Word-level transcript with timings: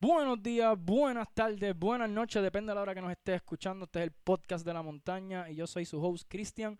Buenos 0.00 0.40
días, 0.40 0.76
buenas 0.80 1.26
tardes, 1.34 1.76
buenas 1.76 2.08
noches, 2.08 2.40
depende 2.40 2.70
de 2.70 2.76
la 2.76 2.82
hora 2.82 2.94
que 2.94 3.00
nos 3.00 3.10
esté 3.10 3.34
escuchando. 3.34 3.84
Este 3.86 3.98
es 3.98 4.04
el 4.04 4.12
podcast 4.12 4.64
de 4.64 4.72
la 4.72 4.80
montaña 4.82 5.50
y 5.50 5.56
yo 5.56 5.66
soy 5.66 5.84
su 5.84 6.00
host 6.00 6.26
Cristian. 6.28 6.78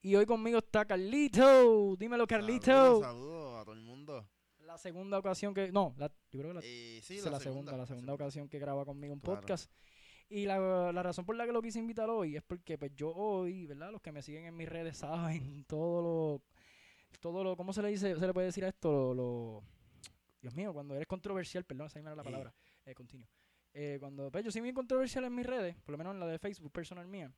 Y 0.00 0.14
hoy 0.14 0.24
conmigo 0.24 0.58
está 0.58 0.84
Carlito. 0.84 1.96
Dímelo, 1.98 2.26
Carlito. 2.26 2.66
Saludos, 2.70 3.02
saludos 3.02 3.60
a 3.60 3.64
todo 3.64 3.74
el 3.74 3.80
mundo. 3.80 4.28
La 4.60 4.78
segunda 4.78 5.18
ocasión 5.18 5.54
que. 5.54 5.72
No, 5.72 5.92
la- 5.96 6.08
yo 6.30 6.38
creo 6.40 6.48
que 6.50 6.54
la, 6.54 6.60
Eh, 6.62 7.00
sí, 7.02 7.18
la, 7.24 7.30
la 7.32 7.40
segunda, 7.40 7.76
la 7.76 7.86
segunda 7.86 8.12
ocasión 8.14 8.48
que 8.48 8.58
graba 8.60 8.84
conmigo 8.84 9.12
un 9.14 9.20
Claro. 9.20 9.40
podcast. 9.40 9.70
Y 10.28 10.46
la, 10.46 10.92
la 10.92 11.02
razón 11.02 11.24
por 11.26 11.34
la 11.36 11.46
que 11.46 11.52
lo 11.52 11.62
quise 11.62 11.78
invitar 11.80 12.08
hoy 12.10 12.36
es 12.36 12.42
porque 12.44 12.78
pues 12.78 12.92
yo 12.94 13.10
hoy, 13.12 13.66
¿verdad? 13.66 13.90
Los 13.90 14.00
que 14.00 14.12
me 14.12 14.22
siguen 14.22 14.44
en 14.44 14.56
mis 14.56 14.68
redes 14.68 14.98
saben 14.98 15.64
todo 15.64 16.00
lo, 16.02 16.42
todo 17.20 17.42
lo, 17.42 17.56
¿cómo 17.56 17.72
se 17.72 17.82
le 17.82 17.88
dice? 17.88 18.14
¿Se 18.18 18.26
le 18.26 18.32
puede 18.32 18.46
decir 18.46 18.64
a 18.64 18.68
esto? 18.68 19.14
Lo, 19.14 19.14
lo- 19.14 19.64
Dios 20.44 20.54
mío, 20.54 20.72
cuando 20.74 20.94
eres 20.94 21.06
controversial, 21.06 21.64
perdón, 21.64 21.86
esa 21.86 22.00
no 22.00 22.08
era 22.08 22.16
la 22.16 22.22
palabra, 22.22 22.54
eh, 22.84 22.94
continuo. 22.94 23.26
Eh, 23.72 23.96
cuando, 23.98 24.30
pues 24.30 24.44
yo 24.44 24.50
soy 24.50 24.60
muy 24.60 24.72
controversial 24.74 25.24
en 25.24 25.34
mis 25.34 25.46
redes, 25.46 25.74
por 25.84 25.92
lo 25.92 25.98
menos 25.98 26.12
en 26.14 26.20
la 26.20 26.26
de 26.26 26.38
Facebook 26.38 26.70
personal 26.70 27.06
mía. 27.08 27.32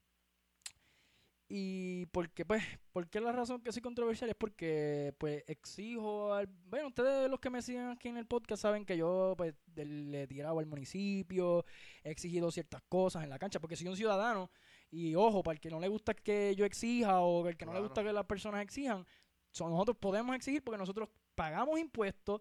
Y 1.48 2.06
porque, 2.06 2.45
pues, 2.45 2.64
¿por 2.91 3.09
qué 3.09 3.20
la 3.20 3.30
razón 3.30 3.61
que 3.62 3.70
soy 3.70 3.80
controversial? 3.80 4.28
Es 4.28 4.34
porque, 4.34 5.14
pues, 5.19 5.45
exijo 5.47 6.34
al... 6.34 6.48
Bueno, 6.48 6.88
ustedes 6.88 7.30
los 7.30 7.38
que 7.38 7.50
me 7.50 7.62
siguen 7.62 7.91
aquí 7.91 8.09
en 8.09 8.16
el 8.16 8.27
podcast 8.27 8.62
saben 8.62 8.84
que 8.84 8.97
yo, 8.97 9.34
pues, 9.36 9.55
le 9.77 10.23
he 10.23 10.27
tirado 10.27 10.59
al 10.59 10.66
municipio, 10.66 11.64
he 12.02 12.11
exigido 12.11 12.50
ciertas 12.50 12.83
cosas 12.88 13.23
en 13.23 13.30
la 13.30 13.38
cancha, 13.38 13.61
porque 13.61 13.77
soy 13.77 13.86
un 13.86 13.97
ciudadano 13.97 14.50
y, 14.91 15.14
ojo, 15.14 15.45
para 15.45 15.55
el 15.55 15.61
que 15.61 15.70
no 15.70 15.78
le 15.78 15.86
gusta 15.86 16.14
que 16.14 16.52
yo 16.56 16.64
exija 16.64 17.20
o 17.20 17.47
el 17.47 17.56
que 17.56 17.64
no 17.64 17.73
le 17.73 17.78
gusta 17.80 18.02
que 18.02 18.12
las 18.12 18.27
personas 18.27 18.62
exijan, 18.62 19.06
so- 19.52 19.69
nosotros 19.69 19.97
podemos 20.00 20.34
exigir 20.34 20.64
porque 20.64 20.78
nosotros 20.78 21.09
pagamos 21.36 21.78
impuestos, 21.78 22.41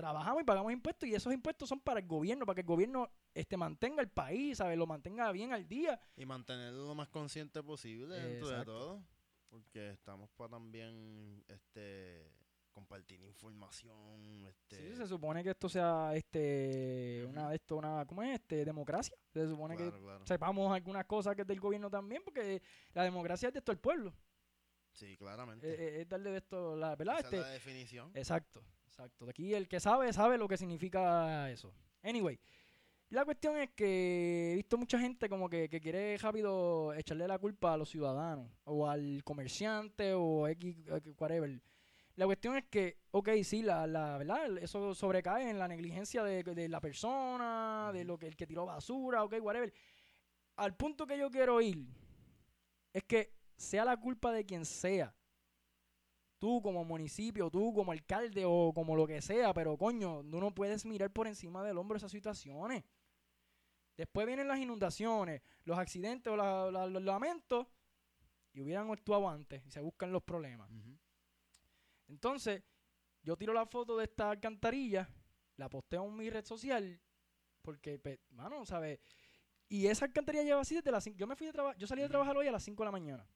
trabajamos 0.00 0.40
y 0.40 0.44
pagamos 0.44 0.72
impuestos 0.72 1.08
y 1.08 1.14
esos 1.14 1.32
impuestos 1.32 1.68
son 1.68 1.80
para 1.80 2.00
el 2.00 2.06
gobierno, 2.06 2.46
para 2.46 2.54
que 2.54 2.62
el 2.62 2.66
gobierno 2.66 3.10
este 3.34 3.56
mantenga 3.56 4.00
el 4.00 4.08
país, 4.08 4.58
¿sabes? 4.58 4.78
Lo 4.78 4.86
mantenga 4.86 5.30
bien 5.30 5.52
al 5.52 5.68
día. 5.68 6.00
Y 6.16 6.24
mantenerlo 6.24 6.86
lo 6.86 6.94
más 6.94 7.08
consciente 7.08 7.62
posible 7.62 8.16
dentro 8.16 8.48
de 8.48 8.64
todo. 8.64 9.02
Porque 9.50 9.90
estamos 9.90 10.30
para 10.30 10.50
también 10.50 11.44
este 11.48 12.32
compartir 12.72 13.20
información. 13.22 14.46
Este, 14.46 14.76
Sí, 14.76 14.96
se 14.96 15.06
supone 15.06 15.42
que 15.42 15.50
esto 15.50 15.68
sea 15.68 16.12
este 16.14 17.26
una 17.28 17.50
de 17.50 17.56
esto 17.56 17.76
una 17.76 18.06
¿cómo 18.06 18.22
es? 18.22 18.40
Este 18.40 18.64
democracia. 18.64 19.16
Se 19.32 19.46
supone 19.48 19.76
que 19.76 19.90
claro, 19.90 20.26
sepamos 20.26 20.72
algunas 20.72 21.04
cosas 21.04 21.34
que 21.34 21.42
es 21.42 21.48
del 21.48 21.60
gobierno 21.60 21.90
también 21.90 22.22
porque 22.24 22.62
la 22.94 23.02
democracia 23.02 23.48
es 23.48 23.52
de 23.52 23.58
esto 23.58 23.72
el 23.72 23.78
pueblo. 23.78 24.14
Sí, 24.92 25.16
claramente. 25.16 25.68
Eh, 25.68 25.76
eh, 25.78 26.00
es 26.02 26.08
darle 26.08 26.30
de 26.30 26.38
esto 26.38 26.76
la, 26.76 26.94
¿verdad? 26.96 27.18
Esa 27.18 27.26
Este, 27.26 27.36
es 27.36 27.42
la 27.42 27.48
definición. 27.50 28.10
Exacto, 28.14 28.62
exacto. 28.86 29.28
Aquí 29.28 29.54
el 29.54 29.68
que 29.68 29.80
sabe, 29.80 30.12
sabe 30.12 30.36
lo 30.36 30.48
que 30.48 30.56
significa 30.56 31.50
eso. 31.50 31.72
Anyway, 32.02 32.38
la 33.10 33.24
cuestión 33.24 33.56
es 33.56 33.70
que 33.70 34.52
he 34.52 34.56
visto 34.56 34.76
mucha 34.78 34.98
gente 34.98 35.28
como 35.28 35.48
que, 35.48 35.68
que 35.68 35.80
quiere 35.80 36.16
rápido 36.18 36.92
echarle 36.94 37.26
la 37.26 37.38
culpa 37.38 37.74
a 37.74 37.76
los 37.76 37.88
ciudadanos, 37.88 38.50
o 38.64 38.88
al 38.88 39.22
comerciante, 39.24 40.14
o 40.14 40.46
X, 40.48 40.76
X, 40.86 41.14
whatever. 41.18 41.60
La 42.16 42.26
cuestión 42.26 42.56
es 42.56 42.64
que, 42.64 42.98
ok, 43.12 43.30
sí, 43.44 43.62
la, 43.62 43.86
la 43.86 44.18
verdad, 44.18 44.58
eso 44.58 44.94
sobrecae 44.94 45.48
en 45.48 45.58
la 45.58 45.68
negligencia 45.68 46.22
de, 46.22 46.42
de 46.42 46.68
la 46.68 46.80
persona, 46.80 47.90
de 47.94 48.04
lo 48.04 48.18
que 48.18 48.26
el 48.26 48.36
que 48.36 48.46
tiró 48.46 48.66
basura, 48.66 49.24
ok, 49.24 49.36
whatever. 49.40 49.72
Al 50.56 50.76
punto 50.76 51.06
que 51.06 51.16
yo 51.16 51.30
quiero 51.30 51.60
ir 51.62 51.86
es 52.92 53.04
que 53.04 53.39
sea 53.60 53.84
la 53.84 53.96
culpa 53.98 54.32
de 54.32 54.46
quien 54.46 54.64
sea 54.64 55.14
tú 56.38 56.62
como 56.62 56.82
municipio, 56.82 57.50
tú 57.50 57.74
como 57.74 57.92
alcalde 57.92 58.44
o 58.46 58.72
como 58.72 58.96
lo 58.96 59.06
que 59.06 59.20
sea, 59.20 59.52
pero 59.52 59.76
coño, 59.76 60.22
tú 60.22 60.40
no 60.40 60.54
puedes 60.54 60.86
mirar 60.86 61.12
por 61.12 61.26
encima 61.26 61.62
del 61.62 61.76
hombro 61.76 61.98
esas 61.98 62.10
situaciones. 62.10 62.82
Después 63.98 64.26
vienen 64.26 64.48
las 64.48 64.58
inundaciones, 64.58 65.42
los 65.64 65.78
accidentes 65.78 66.32
o 66.32 66.36
la- 66.36 66.70
la- 66.70 66.86
los 66.86 67.02
lamentos 67.02 67.66
y 68.54 68.62
hubieran 68.62 68.90
actuado 68.90 69.28
antes 69.28 69.62
y 69.66 69.70
se 69.70 69.82
buscan 69.82 70.10
los 70.10 70.22
problemas. 70.22 70.70
Entonces, 72.08 72.62
yo 73.22 73.36
tiro 73.36 73.52
la 73.52 73.66
foto 73.66 73.98
de 73.98 74.04
esta 74.04 74.30
alcantarilla, 74.30 75.06
la 75.56 75.68
posteo 75.68 76.06
en 76.06 76.16
mi 76.16 76.30
red 76.30 76.46
social, 76.46 76.98
porque, 77.60 77.98
pues, 77.98 78.18
mano, 78.30 78.64
¿sabes? 78.64 79.00
Y 79.68 79.86
esa 79.86 80.06
alcantarilla 80.06 80.44
lleva 80.44 80.62
así 80.62 80.76
desde 80.76 80.90
las 80.90 81.04
5. 81.04 81.18
Yo 81.18 81.26
me 81.26 81.36
fui 81.36 81.46
de 81.46 81.52
trabajar, 81.52 81.76
yo 81.76 81.86
salí 81.86 82.00
de 82.00 82.08
trabajar 82.08 82.34
hoy 82.38 82.46
a 82.46 82.52
las 82.52 82.62
5 82.64 82.82
de 82.82 82.86
la 82.86 82.92
mañana. 82.92 83.28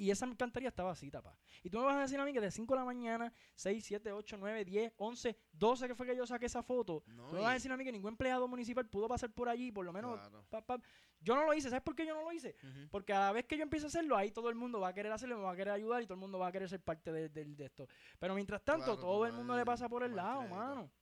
Y 0.00 0.12
esa 0.12 0.26
alcantarilla 0.26 0.68
estaba 0.68 0.92
así, 0.92 1.10
papá. 1.10 1.36
Y 1.64 1.70
tú 1.70 1.78
me 1.80 1.84
vas 1.84 1.96
a 1.96 2.00
decir 2.02 2.20
a 2.20 2.24
mí 2.24 2.32
que 2.32 2.40
de 2.40 2.52
5 2.52 2.72
de 2.72 2.78
la 2.78 2.84
mañana, 2.84 3.32
6, 3.56 3.84
7, 3.84 4.12
8, 4.12 4.36
9, 4.38 4.64
10, 4.64 4.92
11, 4.96 5.36
12 5.52 5.88
que 5.88 5.94
fue 5.96 6.06
que 6.06 6.14
yo 6.16 6.24
saqué 6.24 6.46
esa 6.46 6.62
foto. 6.62 7.02
No, 7.08 7.26
tú 7.28 7.34
me 7.34 7.40
vas 7.40 7.50
a 7.50 7.54
decir 7.54 7.72
a 7.72 7.76
mí 7.76 7.82
que 7.84 7.90
ningún 7.90 8.12
empleado 8.12 8.46
municipal 8.46 8.86
pudo 8.88 9.08
pasar 9.08 9.32
por 9.32 9.48
allí, 9.48 9.72
por 9.72 9.84
lo 9.84 9.92
menos. 9.92 10.20
claro. 10.20 10.44
pa, 10.48 10.62
pa. 10.64 10.80
Yo 11.20 11.34
no 11.34 11.44
lo 11.44 11.52
hice. 11.52 11.68
¿Sabes 11.68 11.82
por 11.82 11.96
qué 11.96 12.06
yo 12.06 12.14
no 12.14 12.22
lo 12.22 12.32
hice? 12.32 12.54
Porque 12.92 13.12
a 13.12 13.18
la 13.18 13.32
vez 13.32 13.44
que 13.44 13.56
yo 13.56 13.64
empiezo 13.64 13.86
a 13.86 13.88
hacerlo, 13.88 14.16
ahí 14.16 14.30
todo 14.30 14.48
el 14.50 14.54
mundo 14.54 14.78
va 14.78 14.88
a 14.90 14.94
querer 14.94 15.10
hacerlo, 15.10 15.36
me 15.36 15.42
va 15.42 15.50
a 15.52 15.56
querer 15.56 15.74
ayudar 15.74 16.00
y 16.00 16.06
todo 16.06 16.14
el 16.14 16.20
mundo 16.20 16.38
va 16.38 16.46
a 16.46 16.52
querer 16.52 16.68
ser 16.68 16.80
parte 16.80 17.10
de, 17.10 17.28
de- 17.28 17.44
de 17.44 17.64
esto. 17.64 17.88
Pero 18.20 18.36
mientras 18.36 18.62
tanto, 18.64 18.84
Claro, 18.84 19.00
todo 19.00 19.26
el 19.26 19.32
mundo 19.32 19.56
le 19.56 19.64
pasa 19.64 19.88
por 19.88 20.04
el 20.04 20.14
lado, 20.14 20.42
crédito. 20.42 20.56
mano. 20.56 20.92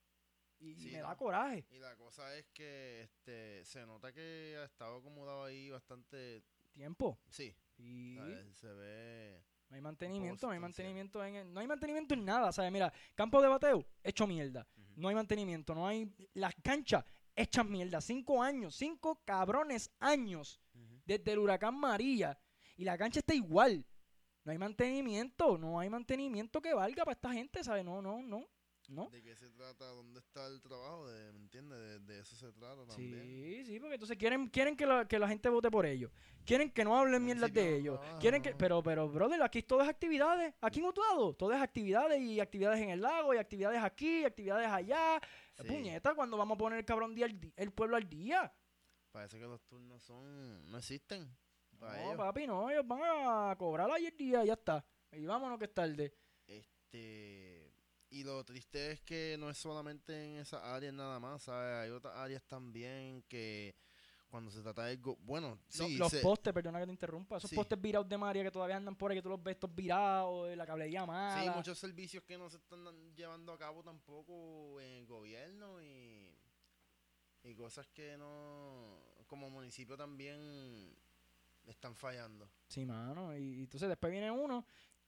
Y, 0.59 0.75
me 0.91 1.01
no. 1.03 1.09
da 1.09 1.17
coraje. 1.17 1.67
Y 1.71 1.79
la 1.79 1.95
cosa 1.97 2.35
es 2.35 2.47
que 2.55 3.03
este 3.03 3.63
se 3.67 3.85
nota 3.85 4.11
que 4.11 4.57
ha 4.59 4.65
estado 4.65 4.97
acomodado 4.97 5.45
ahí 5.45 5.69
bastante. 5.69 6.43
Tiempo. 6.77 7.19
Sí, 7.31 7.57
Y 7.79 8.17
¿sabes? 8.17 8.57
se 8.59 8.73
ve. 8.73 9.43
no 9.71 9.77
hay 9.77 9.81
mantenimiento, 9.83 10.47
no 10.47 10.53
hay 10.53 10.61
mantenimiento 10.61 11.25
en 11.25 11.35
el- 11.37 11.53
no 11.53 11.61
hay 11.61 11.67
mantenimiento 11.67 12.15
en 12.15 12.25
nada, 12.25 12.53
¿sabes? 12.53 12.71
Mira, 12.71 12.93
campo 13.15 13.41
de 13.43 13.49
bateo, 13.49 13.85
hecho 14.03 14.27
mierda. 14.27 14.67
No 14.95 15.09
hay 15.09 15.15
mantenimiento, 15.15 15.75
no 15.75 15.87
hay 15.89 16.11
las 16.35 16.55
canchas 16.63 17.03
hechas 17.35 17.67
mierda. 17.67 18.01
Cinco 18.01 18.43
años, 18.43 18.75
cinco 18.77 19.21
cabrones 19.25 19.91
años 19.99 20.61
desde 21.05 21.33
el 21.33 21.39
huracán 21.39 21.75
María 21.79 22.39
y 22.77 22.85
la 22.85 22.97
cancha 22.99 23.21
está 23.21 23.35
igual. 23.35 23.85
No 24.45 24.53
hay 24.53 24.59
mantenimiento, 24.59 25.59
no 25.59 25.81
hay 25.81 25.89
mantenimiento 25.91 26.61
que 26.63 26.73
valga 26.75 27.05
para 27.05 27.15
esta 27.15 27.33
gente, 27.33 27.65
¿sabes? 27.65 27.85
No, 27.85 28.01
no, 28.01 28.23
no, 28.23 28.47
no. 28.89 29.09
¿De 29.11 29.23
qué 29.23 29.35
se 29.37 29.51
trata? 29.51 29.85
¿Dónde 29.87 30.21
está 30.21 30.47
el 30.47 30.61
trabajo? 30.61 31.09
De, 31.09 31.33
¿Me 31.33 31.39
entiendes? 31.41 31.79
De, 31.79 31.99
de 32.01 32.21
eso 32.21 32.37
se 32.37 32.53
trata 32.53 32.87
también. 32.87 33.23
Sí, 33.23 33.65
sí, 33.65 33.81
porque 33.81 33.95
entonces 33.95 34.17
quieren, 34.17 34.49
quieren 34.49 34.77
que, 34.77 34.87
la, 34.87 35.07
que 35.07 35.19
la 35.19 35.29
gente 35.29 35.49
vote 35.49 35.71
por 35.71 35.87
ellos. 35.87 36.11
Quieren 36.45 36.71
que 36.71 36.85
no 36.85 36.97
hablen 36.99 37.15
El 37.15 37.21
municipio 37.37 37.63
de 37.63 37.71
no 37.71 37.77
ellos. 37.77 38.01
trabaja, 38.01 38.19
Quieren 38.21 38.43
que, 38.43 38.55
pero, 38.55 38.83
pero, 38.83 39.09
brother, 39.09 39.43
aquí 39.43 39.63
todo 39.63 39.83
es 39.83 39.89
actividades. 39.89 40.55
Aquí 40.61 40.79
en 40.81 40.87
Utuado, 40.87 41.35
todo 41.35 41.53
es 41.53 41.61
actividades 41.61 42.21
y 42.21 42.39
actividades 42.41 42.81
en 42.81 42.91
el 42.91 43.01
lago 43.01 43.35
y 43.35 43.39
actividades 43.39 43.83
aquí, 43.83 44.25
actividades 44.25 44.69
allá. 44.69 45.21
Sí. 45.61 45.65
Puñeta, 45.69 46.15
cuando 46.15 46.37
vamos 46.37 46.55
a 46.55 46.59
poner 46.59 46.79
el 46.79 46.85
cabrón 46.85 47.15
día 47.15 47.27
di- 47.29 47.53
el 47.57 47.73
pueblo 47.73 47.97
al 47.97 48.09
día. 48.09 48.53
Parece 49.11 49.39
que 49.39 49.45
los 49.47 49.63
turnos 49.67 50.03
son 50.03 50.71
no 50.71 50.79
existen. 50.79 51.35
Para 51.79 51.95
No, 51.97 52.03
ellos. 52.05 52.17
papi, 52.17 52.47
no, 52.47 52.71
ellos 52.71 52.87
van 52.87 53.01
a 53.03 53.57
cobrar 53.59 53.91
ayer 53.91 54.15
día 54.17 54.45
y 54.45 54.47
ya 54.49 54.53
está. 54.55 54.85
Y 55.13 55.25
vámonos 55.27 55.59
que 55.59 55.65
es 55.67 55.75
tarde. 55.75 56.15
Este 56.47 57.46
y 58.17 58.25
lo 58.25 58.43
triste 58.45 58.93
es 58.93 59.01
que 59.03 59.37
no 59.39 59.51
es 59.51 59.59
solamente 59.59 60.13
en 60.25 60.37
esas 60.37 60.63
áreas 60.63 60.95
nada 60.95 61.21
más, 61.21 61.43
¿sabes? 61.43 61.75
Hay 61.85 61.91
otras 61.91 62.17
áreas 62.17 62.43
también 62.45 63.23
que 63.29 63.75
cuando 64.29 64.51
se 64.51 64.63
trata 64.63 64.85
de 64.85 64.97
bueno, 65.21 65.59
sí, 65.69 65.97
los 65.99 66.15
postes, 66.17 66.53
perdona 66.53 66.79
que 66.81 66.87
te 66.87 66.93
interrumpa, 66.93 67.37
esos 67.37 67.51
Sí. 67.51 67.57
postes 67.57 67.81
virados 67.81 68.09
de 68.09 68.17
María 68.17 68.43
que 68.43 68.51
todavía 68.51 68.77
andan 68.77 68.97
por 68.97 69.11
ahí, 69.11 69.19
que 69.19 69.23
tú 69.23 69.29
los 69.29 69.43
ves 69.43 69.55
estos 69.57 69.75
virados, 69.75 70.49
de 70.49 70.57
la 70.57 70.67
cablería 70.67 71.05
mala. 71.05 71.43
sí, 71.43 71.51
muchos 71.57 71.79
servicios 71.79 72.25
que 72.25 72.39
no 72.39 72.49
se 72.49 72.57
están 72.57 73.15
llevando 73.15 73.53
a 73.53 73.59
cabo 73.59 73.83
tampoco 73.83 74.81
en 74.81 74.93
el 74.99 75.07
gobierno 75.07 75.83
y 75.83 76.35
y 77.43 77.55
cosas 77.55 77.87
que 77.89 78.17
no 78.17 78.99
como 79.27 79.51
municipio 79.51 79.97
también 79.97 80.97
están 81.67 81.95
fallando. 81.95 82.51
Sí, 82.69 82.85
mano. 82.85 83.37
Y, 83.37 83.43
y 83.43 83.61
entonces 83.65 83.89
después 83.89 84.11
viene 84.11 84.31
uno, 84.31 84.67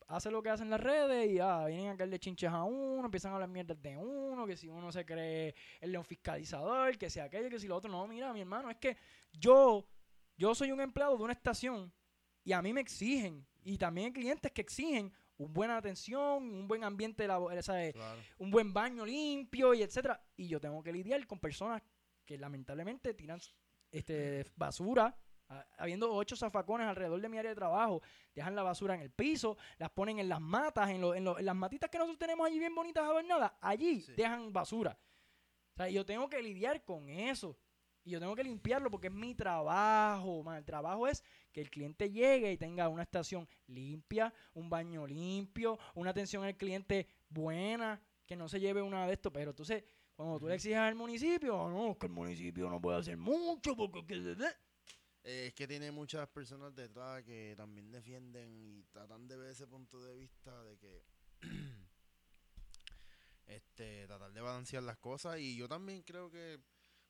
hace 0.08 0.30
lo 0.30 0.42
que 0.42 0.50
hacen 0.50 0.70
las 0.70 0.80
redes 0.80 1.30
y 1.30 1.38
ah, 1.38 1.66
vienen 1.66 1.88
a 1.88 1.96
caerle 1.96 2.18
chinches 2.18 2.50
a 2.50 2.64
uno, 2.64 3.04
empiezan 3.04 3.30
a 3.32 3.34
hablar 3.34 3.48
mierdas 3.48 3.80
de 3.80 3.96
uno, 3.96 4.46
que 4.46 4.56
si 4.56 4.68
uno 4.68 4.90
se 4.90 5.04
cree 5.04 5.54
el 5.80 5.92
león 5.92 6.04
fiscalizador, 6.04 6.96
que 6.96 7.10
si 7.10 7.20
aquello, 7.20 7.50
que 7.50 7.60
si 7.60 7.68
lo 7.68 7.76
otro. 7.76 7.90
No, 7.90 8.06
mira, 8.08 8.32
mi 8.32 8.40
hermano, 8.40 8.70
es 8.70 8.78
que 8.78 8.96
yo, 9.32 9.86
yo 10.36 10.54
soy 10.54 10.72
un 10.72 10.80
empleado 10.80 11.16
de 11.16 11.22
una 11.22 11.34
estación 11.34 11.92
y 12.42 12.52
a 12.52 12.62
mí 12.62 12.72
me 12.72 12.80
exigen, 12.80 13.46
y 13.62 13.76
también 13.76 14.06
hay 14.06 14.12
clientes 14.12 14.50
que 14.50 14.62
exigen 14.62 15.12
una 15.36 15.52
buena 15.52 15.76
atención, 15.76 16.42
un 16.42 16.66
buen 16.66 16.82
ambiente, 16.84 17.26
laboral, 17.26 17.62
¿sabes? 17.62 17.92
Claro. 17.92 18.20
un 18.38 18.50
buen 18.50 18.72
baño 18.72 19.04
limpio 19.04 19.74
y 19.74 19.82
etcétera. 19.82 20.20
Y 20.36 20.48
yo 20.48 20.58
tengo 20.58 20.82
que 20.82 20.92
lidiar 20.92 21.24
con 21.26 21.38
personas 21.38 21.82
que 22.24 22.38
lamentablemente 22.38 23.14
tiran 23.14 23.38
este 23.90 24.46
basura, 24.56 25.16
habiendo 25.78 26.12
ocho 26.12 26.36
zafacones 26.36 26.86
alrededor 26.86 27.20
de 27.20 27.28
mi 27.28 27.38
área 27.38 27.50
de 27.50 27.54
trabajo, 27.54 28.02
dejan 28.34 28.54
la 28.54 28.62
basura 28.62 28.94
en 28.94 29.00
el 29.00 29.10
piso, 29.10 29.56
las 29.78 29.90
ponen 29.90 30.18
en 30.18 30.28
las 30.28 30.40
matas, 30.40 30.90
en, 30.90 31.00
lo- 31.00 31.14
en, 31.14 31.24
lo- 31.24 31.38
en 31.38 31.44
las 31.46 31.56
matitas 31.56 31.88
que 31.90 31.98
nosotros 31.98 32.18
tenemos 32.18 32.46
allí 32.46 32.58
bien 32.58 32.74
bonitas 32.74 33.04
adornadas, 33.04 33.52
allí 33.60 34.00
Sí. 34.02 34.12
dejan 34.12 34.52
basura. 34.52 34.98
O 35.74 35.76
sea, 35.76 35.88
yo 35.88 36.04
tengo 36.04 36.28
que 36.28 36.42
lidiar 36.42 36.84
con 36.84 37.08
eso. 37.08 37.56
Y 38.04 38.10
yo 38.12 38.20
tengo 38.20 38.34
que 38.34 38.42
limpiarlo 38.44 38.90
porque 38.90 39.08
es 39.08 39.12
mi 39.12 39.34
trabajo. 39.34 40.42
man. 40.42 40.56
El 40.56 40.64
trabajo 40.64 41.06
es 41.06 41.22
que 41.52 41.60
el 41.60 41.70
cliente 41.70 42.10
llegue 42.10 42.50
y 42.52 42.56
tenga 42.56 42.88
una 42.88 43.02
estación 43.02 43.46
limpia, 43.66 44.32
un 44.54 44.70
baño 44.70 45.06
limpio, 45.06 45.78
una 45.94 46.10
atención 46.10 46.42
al 46.44 46.56
cliente 46.56 47.06
buena, 47.28 48.00
que 48.26 48.34
no 48.36 48.48
se 48.48 48.60
lleve 48.60 48.80
una 48.82 49.06
de 49.06 49.12
esto. 49.14 49.32
Pero 49.32 49.50
entonces, 49.50 49.84
Cuando 50.16 50.38
tú 50.40 50.48
le 50.48 50.54
exiges 50.56 50.78
al 50.78 50.96
municipio, 50.96 51.52
no, 51.68 51.92
es 51.92 51.96
que 51.96 52.06
el 52.06 52.12
municipio 52.12 52.68
no 52.68 52.80
puede 52.80 52.98
hacer 52.98 53.16
mucho 53.16 53.76
porque... 53.76 54.02
Eh, 55.28 55.48
es 55.48 55.52
que 55.54 55.68
tiene 55.68 55.92
muchas 55.92 56.26
personas 56.28 56.74
detrás 56.74 57.22
que 57.22 57.52
también 57.54 57.92
defienden 57.92 58.50
y 58.56 58.82
tratan 58.84 59.28
de 59.28 59.36
ver 59.36 59.50
ese 59.50 59.66
punto 59.66 60.02
de 60.02 60.16
vista 60.16 60.64
de 60.64 60.78
que 60.78 61.02
este 63.46 64.06
tratar 64.06 64.32
de 64.32 64.40
balancear 64.40 64.82
las 64.82 64.96
cosas 64.96 65.38
y 65.38 65.54
yo 65.54 65.68
también 65.68 66.02
creo 66.02 66.30
que 66.30 66.58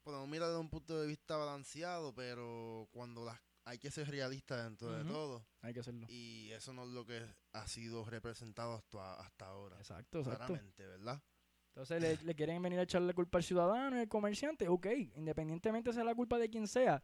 podemos 0.02 0.28
mirar 0.28 0.50
de 0.50 0.56
un 0.56 0.68
punto 0.68 1.00
de 1.00 1.06
vista 1.06 1.36
balanceado 1.36 2.12
pero 2.12 2.88
cuando 2.90 3.24
las 3.24 3.38
hay 3.64 3.78
que 3.78 3.90
ser 3.90 4.08
realista 4.10 4.64
dentro 4.64 4.90
de 4.90 5.04
todo 5.04 5.46
Hay 5.60 5.74
que 5.74 5.80
hacerlo. 5.80 6.06
y 6.08 6.50
eso 6.52 6.72
no 6.72 6.84
es 6.84 6.88
lo 6.88 7.04
que 7.04 7.22
ha 7.52 7.68
sido 7.68 8.04
representado 8.04 8.74
hasta, 8.74 9.14
hasta 9.20 9.46
ahora 9.46 9.76
Exacto, 9.78 10.20
exacto. 10.20 10.38
claramente 10.38 10.86
verdad 10.86 11.22
Entonces 11.68 12.00
le, 12.02 12.16
le 12.24 12.34
quieren 12.34 12.62
venir 12.62 12.78
a 12.80 12.82
echarle 12.82 13.12
culpa 13.14 13.38
al 13.38 13.44
ciudadano 13.44 13.96
y 13.96 14.00
al 14.00 14.08
comerciante. 14.08 14.66
Ok, 14.68 14.86
independientemente 15.14 15.92
sea 15.92 16.02
la 16.02 16.14
culpa 16.14 16.38
de 16.38 16.48
quien 16.48 16.66
sea, 16.66 17.02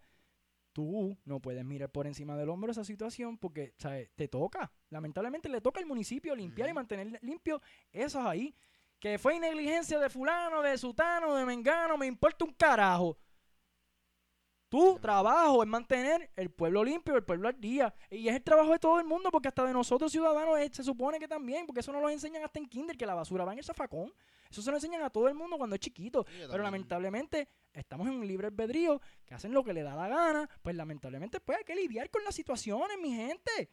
tú 0.75 1.17
no 1.25 1.41
puedes 1.41 1.65
mirar 1.65 1.91
por 1.91 2.06
encima 2.06 2.37
del 2.37 2.50
hombro 2.50 2.73
esa 2.73 2.85
situación 2.85 3.38
porque 3.38 3.73
¿sabes? 3.79 4.11
te 4.15 4.29
toca. 4.29 4.71
Lamentablemente 4.91 5.49
le 5.49 5.62
toca 5.62 5.81
al 5.81 5.87
municipio 5.87 6.37
limpiar 6.37 6.69
y 6.69 6.75
mantener 6.75 7.19
limpio 7.23 7.62
esos 7.91 8.26
ahí. 8.26 8.55
Que 8.99 9.19
fue 9.19 9.38
negligencia 9.38 9.99
de 9.99 10.09
fulano, 10.09 10.62
de 10.62 10.76
sutano, 10.79 11.35
de 11.35 11.44
mengano, 11.44 11.97
me 11.97 12.06
importa 12.06 12.44
un 12.44 12.53
carajo. 12.53 13.19
Tu 14.69 14.99
trabajo 14.99 15.63
es 15.63 15.69
mantener 15.69 16.31
el 16.35 16.51
pueblo 16.51 16.83
limpio, 16.83 17.15
el 17.15 17.23
pueblo 17.23 17.49
al 17.49 17.61
día. 17.61 17.95
Y 18.11 18.29
es 18.29 18.35
el 18.35 18.43
trabajo 18.43 18.73
de 18.73 18.79
todo 18.79 18.99
el 18.99 19.05
mundo, 19.07 19.31
porque 19.31 19.49
hasta 19.49 19.65
de 19.65 19.73
nosotros 19.73 20.11
ciudadanos 20.11 20.59
se 20.73 20.83
supone 20.83 21.19
que 21.19 21.29
también, 21.29 21.67
porque 21.67 21.81
eso 21.81 21.93
no 21.93 22.01
lo 22.01 22.09
enseñan 22.09 22.43
hasta 22.43 22.59
en 22.59 22.67
kinder, 22.67 22.97
que 22.97 23.07
la 23.07 23.15
basura 23.15 23.45
va 23.45 23.53
en 23.53 23.59
el 23.59 23.65
zafacón. 23.65 24.13
Eso 24.51 24.63
se 24.63 24.71
lo 24.71 24.77
enseñan 24.77 25.03
a 25.03 25.11
todo 25.11 25.29
el 25.29 25.35
mundo 25.35 25.59
cuando 25.59 25.77
es 25.77 25.81
chiquito. 25.81 26.25
Sí, 26.29 26.43
Pero 26.51 26.63
lamentablemente 26.63 27.49
estamos 27.73 28.09
en 28.09 28.15
un 28.15 28.27
libre 28.27 28.49
albedrío, 28.49 29.01
que 29.25 29.35
hacen 29.35 29.53
lo 29.53 29.63
que 29.65 29.73
le 29.73 29.83
da 29.83 29.95
la 29.95 30.09
gana. 30.09 30.49
Pues 30.63 30.75
lamentablemente 30.77 31.41
pues 31.41 31.59
hay 31.59 31.65
que 31.65 31.75
lidiar 31.75 32.11
con 32.11 32.25
las 32.25 32.35
situaciones, 32.35 32.99
mi 33.01 33.15
gente. 33.15 33.71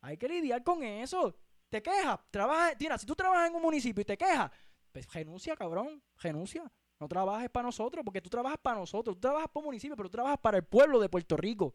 Hay 0.00 0.16
que 0.16 0.28
lidiar 0.28 0.62
con 0.62 0.82
eso. 0.82 1.36
Te 1.68 1.82
quejas, 1.82 2.18
trabaja, 2.30 2.72
mira, 2.80 2.98
si 2.98 3.06
tú 3.06 3.14
trabajas 3.14 3.48
en 3.48 3.54
un 3.54 3.62
municipio 3.62 4.02
y 4.02 4.04
te 4.04 4.16
quejas, 4.16 4.50
pues 4.92 5.12
renuncia, 5.12 5.56
cabrón, 5.56 6.02
renuncia. 6.16 6.70
No 7.00 7.08
trabajes 7.08 7.48
para 7.50 7.66
nosotros, 7.66 8.04
porque 8.04 8.20
tú 8.20 8.28
trabajas 8.28 8.58
para 8.62 8.78
nosotros, 8.78 9.16
tú 9.16 9.20
trabajas 9.20 9.48
para 9.48 9.60
un 9.60 9.64
municipio, 9.66 9.96
pero 9.96 10.08
tú 10.08 10.12
trabajas 10.12 10.38
para 10.38 10.58
el 10.58 10.64
pueblo 10.64 11.00
de 11.00 11.08
Puerto 11.08 11.36
Rico. 11.36 11.74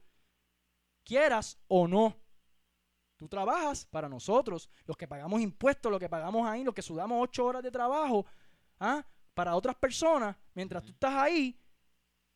Quieras 1.04 1.58
o 1.68 1.88
no. 1.88 2.16
Tú 3.18 3.28
trabajas 3.28 3.86
para 3.86 4.08
nosotros, 4.08 4.70
los 4.86 4.96
que 4.96 5.08
pagamos 5.08 5.42
impuestos, 5.42 5.92
los 5.92 6.00
que 6.00 6.10
pagamos 6.10 6.48
ahí, 6.48 6.64
los 6.64 6.76
que 6.76 6.82
sudamos 6.82 7.24
ocho 7.24 7.46
horas 7.46 7.64
de 7.64 7.72
trabajo, 7.72 8.26
¿ah? 8.80 9.04
para 9.34 9.56
otras 9.56 9.76
personas, 9.76 10.36
mientras 10.54 10.84
tú 10.84 10.92
estás 10.92 11.14
ahí, 11.16 11.60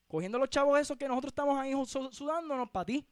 cogiendo 0.07 0.39
los 0.39 0.49
chavos 0.49 0.79
esos 0.79 0.97
que 0.97 1.07
nosotros 1.07 1.31
estamos 1.31 1.59
ahí 1.59 1.73
su- 1.85 2.11
sudándonos 2.11 2.69
para 2.71 2.85
ti, 2.85 3.07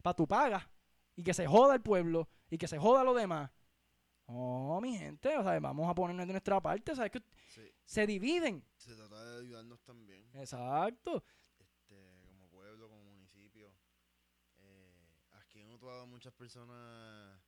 para 0.00 0.14
tu 0.14 0.26
paga, 0.26 0.70
y 1.16 1.22
que 1.22 1.34
se 1.34 1.46
joda 1.46 1.74
el 1.74 1.82
pueblo, 1.82 2.28
y 2.48 2.56
que 2.56 2.68
se 2.68 2.78
joda 2.78 3.04
lo 3.04 3.14
demás. 3.14 3.50
Oh, 4.34 4.80
mi 4.80 4.96
gente, 4.96 5.36
o 5.36 5.42
sea, 5.42 5.60
vamos 5.60 5.88
a 5.90 5.94
ponernos 5.94 6.26
de 6.26 6.32
nuestra 6.32 6.60
parte, 6.60 6.94
¿sabes? 6.96 7.12
Que 7.12 7.22
sí, 7.48 7.70
se 7.84 8.06
dividen. 8.06 8.64
se 8.76 8.94
trata 8.94 9.22
de 9.24 9.40
ayudarnos 9.42 9.82
también 9.82 10.26
Exacto. 10.34 11.22
este, 11.58 12.24
como 12.26 12.48
pueblo, 12.48 12.88
como 12.88 13.02
municipio. 13.04 13.74
Eh, 14.58 15.18
aquí 15.32 15.60
hemos 15.60 15.78
tratado 15.78 16.06
muchas 16.06 16.32
personas 16.32 17.38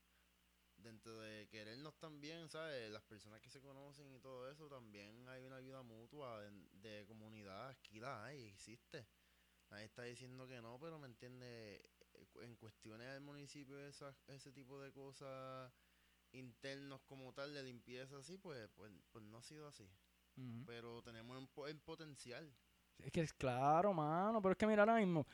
dentro 0.77 1.19
de 1.21 1.49
querernos 1.49 1.97
también, 1.99 2.51
¿sabes? 2.51 2.91
Las 2.91 3.03
personas 3.05 3.41
que 3.41 3.49
se 3.49 3.63
conocen 3.63 4.13
y 4.13 4.21
todo 4.21 4.51
eso, 4.51 4.69
también 4.69 5.27
hay 5.29 5.47
una 5.47 5.57
ayuda 5.57 5.83
mutua 5.83 6.41
de, 6.43 6.51
de 6.73 7.07
comunidad. 7.07 7.71
Aquí 7.71 7.99
la 7.99 8.25
hay, 8.27 8.43
existe. 8.49 9.07
Nadie 9.71 9.87
está 9.87 10.03
diciendo 10.03 10.47
que 10.47 10.61
no, 10.61 10.79
pero 10.79 10.99
me 10.99 11.07
entiende, 11.07 11.77
eh, 12.13 12.27
en 12.43 12.57
cuestiones 12.57 13.09
del 13.09 13.23
municipio, 13.23 13.79
esas, 13.79 14.15
ese 14.27 14.53
tipo 14.53 14.79
de 14.81 14.93
cosas 14.93 15.73
internos 16.35 17.01
como 17.07 17.33
tal, 17.33 17.55
de 17.55 17.63
limpieza 17.63 18.19
así, 18.19 18.37
pues, 18.39 18.69
pues, 18.75 18.91
pues 19.11 19.25
no 19.25 19.39
ha 19.39 19.43
sido 19.43 19.69
así. 19.69 19.89
Pero 20.67 21.01
tenemos 21.03 21.41
el, 21.41 21.49
po- 21.49 21.67
el 21.69 21.79
potencial. 21.81 22.53
Es 22.99 23.13
que 23.13 23.21
es 23.21 23.33
claro, 23.33 23.93
mano, 23.93 24.43
pero 24.43 24.53
es 24.53 24.59
que 24.59 24.67
mira 24.67 24.83
ahora 24.83 24.97
mismo. 24.97 25.27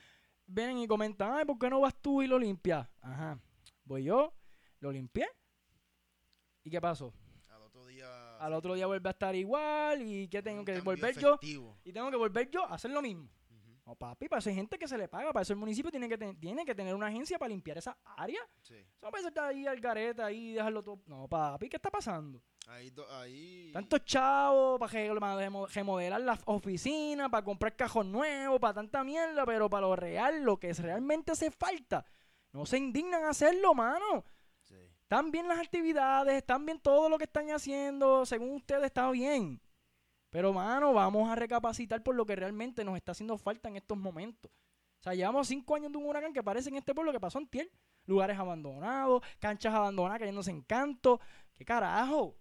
Vienen 0.46 0.78
y 0.78 0.86
comentan, 0.86 1.32
ay, 1.32 1.44
¿por 1.44 1.58
qué 1.58 1.70
no 1.70 1.80
vas 1.80 1.94
tú 2.02 2.22
y 2.22 2.26
lo 2.26 2.38
limpias? 2.38 2.86
Ajá. 3.00 3.40
Voy 3.84 4.04
yo, 4.04 4.34
lo 4.80 4.92
limpié. 4.92 5.26
¿Y 6.64 6.70
qué 6.70 6.80
pasó? 6.80 7.14
Al 7.48 7.62
otro 7.62 7.86
día... 7.86 8.36
Al 8.38 8.52
otro 8.52 8.74
día 8.74 8.86
vuelve 8.86 9.08
a 9.08 9.12
estar 9.12 9.34
igual 9.34 10.02
y 10.02 10.28
¿qué 10.28 10.42
tengo 10.42 10.64
que 10.64 10.80
volver 10.80 11.16
yo? 11.18 11.38
Y 11.84 11.92
tengo 11.92 12.10
que 12.10 12.16
volver 12.16 12.50
yo 12.50 12.64
a 12.64 12.74
hacer 12.74 12.90
lo 12.90 13.00
mismo. 13.02 13.28
No, 13.90 13.96
papi, 13.96 14.28
para 14.28 14.38
eso 14.38 14.50
hay 14.50 14.54
gente 14.54 14.78
que 14.78 14.86
se 14.86 14.96
le 14.96 15.08
paga, 15.08 15.32
para 15.32 15.42
eso 15.42 15.52
el 15.52 15.58
municipio 15.58 15.90
tiene 15.90 16.08
que, 16.08 16.16
ten- 16.16 16.38
tiene 16.38 16.64
que 16.64 16.76
tener 16.76 16.94
una 16.94 17.08
agencia 17.08 17.40
para 17.40 17.48
limpiar 17.48 17.78
esa 17.78 17.98
área. 18.04 18.38
Sí. 18.62 18.76
No 19.02 19.10
puede 19.10 19.26
estar 19.26 19.46
ahí 19.48 19.66
al 19.66 19.80
gareta 19.80 20.26
ahí 20.26 20.52
dejarlo 20.52 20.80
todo. 20.84 21.00
No, 21.06 21.26
papi, 21.26 21.68
¿qué 21.68 21.76
está 21.76 21.90
pasando? 21.90 22.40
Ahí, 22.68 22.90
do- 22.90 23.10
ahí... 23.10 23.72
Tantos 23.72 24.04
chavos 24.04 24.78
para 24.78 24.92
remo- 24.92 25.66
remodelar 25.66 26.20
las 26.20 26.38
oficinas, 26.44 27.28
para 27.30 27.42
comprar 27.44 27.74
cajos 27.74 28.06
nuevos, 28.06 28.60
para 28.60 28.74
tanta 28.74 29.02
mierda, 29.02 29.44
pero 29.44 29.68
para 29.68 29.88
lo 29.88 29.96
real, 29.96 30.40
lo 30.44 30.56
que 30.56 30.72
realmente 30.72 31.32
hace 31.32 31.50
falta, 31.50 32.04
no 32.52 32.66
se 32.66 32.78
indignan 32.78 33.24
a 33.24 33.30
hacerlo, 33.30 33.74
mano. 33.74 34.24
Sí. 34.62 34.76
Están 35.02 35.32
bien 35.32 35.48
las 35.48 35.58
actividades, 35.58 36.34
están 36.36 36.64
bien 36.64 36.78
todo 36.78 37.08
lo 37.08 37.18
que 37.18 37.24
están 37.24 37.50
haciendo, 37.50 38.24
según 38.24 38.50
ustedes 38.54 38.84
está 38.84 39.10
bien. 39.10 39.60
Pero, 40.30 40.52
mano, 40.52 40.92
vamos 40.92 41.28
a 41.28 41.34
recapacitar 41.34 42.02
por 42.02 42.14
lo 42.14 42.24
que 42.24 42.36
realmente 42.36 42.84
nos 42.84 42.96
está 42.96 43.12
haciendo 43.12 43.36
falta 43.36 43.68
en 43.68 43.76
estos 43.76 43.98
momentos. 43.98 44.50
O 45.00 45.02
sea, 45.02 45.14
llevamos 45.14 45.48
cinco 45.48 45.74
años 45.74 45.90
de 45.90 45.98
un 45.98 46.06
huracán 46.06 46.32
que 46.32 46.42
parece 46.42 46.68
en 46.68 46.76
este 46.76 46.94
pueblo 46.94 47.12
que 47.12 47.20
pasó 47.20 47.38
en 47.38 47.48
Tiel. 47.48 47.70
Lugares 48.06 48.38
abandonados, 48.38 49.22
canchas 49.38 49.74
abandonadas 49.74 50.18
cayéndose 50.20 50.50
en 50.50 50.62
canto. 50.62 51.20
¿Qué 51.56 51.64
carajo? 51.64 52.36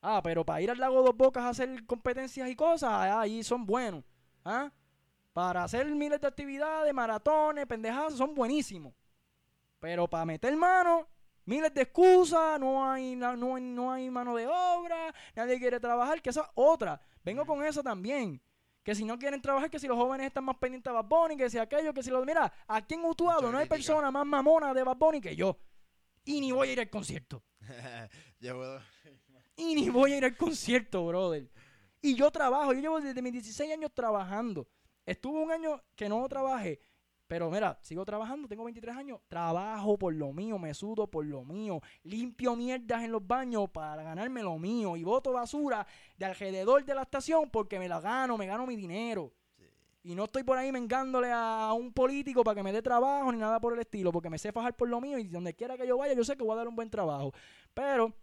Ah, 0.00 0.20
pero 0.22 0.44
para 0.44 0.60
ir 0.60 0.70
al 0.70 0.78
lago 0.78 1.02
Dos 1.02 1.16
Bocas 1.16 1.42
a 1.44 1.48
hacer 1.48 1.84
competencias 1.86 2.48
y 2.48 2.54
cosas, 2.54 2.90
ah, 2.90 3.20
ahí 3.20 3.42
son 3.42 3.66
buenos. 3.66 4.04
¿Ah? 4.44 4.70
Para 5.32 5.64
hacer 5.64 5.86
miles 5.86 6.20
de 6.20 6.28
actividades, 6.28 6.94
maratones, 6.94 7.66
pendejadas, 7.66 8.14
son 8.14 8.34
buenísimos. 8.34 8.94
Pero 9.80 10.08
para 10.08 10.24
meter 10.24 10.54
mano, 10.56 11.08
miles 11.46 11.72
de 11.72 11.82
excusas, 11.82 12.60
no 12.60 12.88
hay, 12.88 13.16
no, 13.16 13.54
hay, 13.54 13.62
no 13.62 13.92
hay 13.92 14.10
mano 14.10 14.36
de 14.36 14.46
obra, 14.46 15.14
nadie 15.34 15.58
quiere 15.58 15.80
trabajar, 15.80 16.20
que 16.20 16.30
esa 16.30 16.42
es 16.42 16.48
otra. 16.54 17.00
Vengo 17.24 17.46
con 17.46 17.64
eso 17.64 17.82
también. 17.82 18.40
Que 18.82 18.94
si 18.94 19.04
no 19.04 19.18
quieren 19.18 19.42
trabajar, 19.42 19.68
que 19.68 19.80
si 19.80 19.88
los 19.88 19.96
jóvenes 19.96 20.28
están 20.28 20.44
más 20.44 20.56
pendientes 20.58 20.92
de 20.92 20.94
Bad 20.94 21.06
Bunny, 21.06 21.36
que 21.36 21.50
si 21.50 21.58
aquello, 21.58 21.92
que 21.92 22.04
si 22.04 22.10
los... 22.10 22.24
Mira, 22.24 22.52
aquí 22.68 22.94
en 22.94 23.04
Utuado 23.04 23.50
no 23.50 23.58
hay 23.58 23.66
persona 23.66 24.12
más 24.12 24.24
mamona 24.24 24.72
de 24.72 24.84
Bad 24.84 24.96
Bunny 24.96 25.20
que 25.20 25.34
yo. 25.34 25.58
Y 26.24 26.40
ni 26.40 26.52
voy 26.52 26.68
a 26.68 26.72
ir 26.72 26.80
al 26.80 26.90
concierto. 26.90 27.42
Y 29.56 29.74
ni 29.74 29.88
voy 29.88 30.12
a 30.12 30.18
ir 30.18 30.24
al 30.24 30.36
concierto, 30.36 31.06
brother. 31.06 31.50
Y 32.02 32.14
yo 32.14 32.30
trabajo, 32.30 32.74
yo 32.74 32.80
llevo 32.80 33.00
desde 33.00 33.22
mis 33.22 33.32
16 33.32 33.72
años 33.72 33.90
trabajando. 33.94 34.68
Estuve 35.06 35.40
un 35.40 35.50
año 35.50 35.82
que 35.94 36.08
no 36.08 36.28
trabajé, 36.28 36.78
pero 37.26 37.50
mira, 37.50 37.78
sigo 37.82 38.04
trabajando, 38.04 38.46
tengo 38.46 38.64
23 38.64 38.96
años, 38.96 39.20
trabajo 39.28 39.98
por 39.98 40.14
lo 40.14 40.32
mío, 40.32 40.58
me 40.58 40.72
sudo 40.74 41.06
por 41.08 41.24
lo 41.26 41.44
mío, 41.44 41.80
limpio 42.04 42.54
mierdas 42.54 43.02
en 43.02 43.12
los 43.12 43.26
baños 43.26 43.68
para 43.70 44.02
ganarme 44.02 44.42
lo 44.42 44.58
mío 44.58 44.96
y 44.96 45.02
boto 45.04 45.32
basura 45.32 45.86
de 46.16 46.24
alrededor 46.24 46.84
de 46.84 46.94
la 46.94 47.02
estación 47.02 47.50
porque 47.50 47.78
me 47.78 47.88
la 47.88 48.00
gano, 48.00 48.38
me 48.38 48.46
gano 48.46 48.66
mi 48.66 48.76
dinero. 48.76 49.32
Sí. 49.56 49.64
Y 50.04 50.14
no 50.14 50.24
estoy 50.24 50.44
por 50.44 50.56
ahí 50.56 50.70
mengándole 50.70 51.30
a 51.32 51.72
un 51.72 51.92
político 51.92 52.44
para 52.44 52.54
que 52.54 52.62
me 52.62 52.72
dé 52.72 52.80
trabajo 52.80 53.32
ni 53.32 53.38
nada 53.38 53.58
por 53.60 53.72
el 53.72 53.80
estilo, 53.80 54.12
porque 54.12 54.30
me 54.30 54.38
sé 54.38 54.52
fajar 54.52 54.76
por 54.76 54.88
lo 54.88 55.00
mío 55.00 55.18
y 55.18 55.26
donde 55.26 55.52
quiera 55.54 55.76
que 55.76 55.86
yo 55.86 55.96
vaya, 55.98 56.14
yo 56.14 56.22
sé 56.24 56.36
que 56.36 56.44
voy 56.44 56.52
a 56.52 56.56
dar 56.56 56.68
un 56.68 56.76
buen 56.76 56.90
trabajo. 56.90 57.32
Pero 57.74 58.14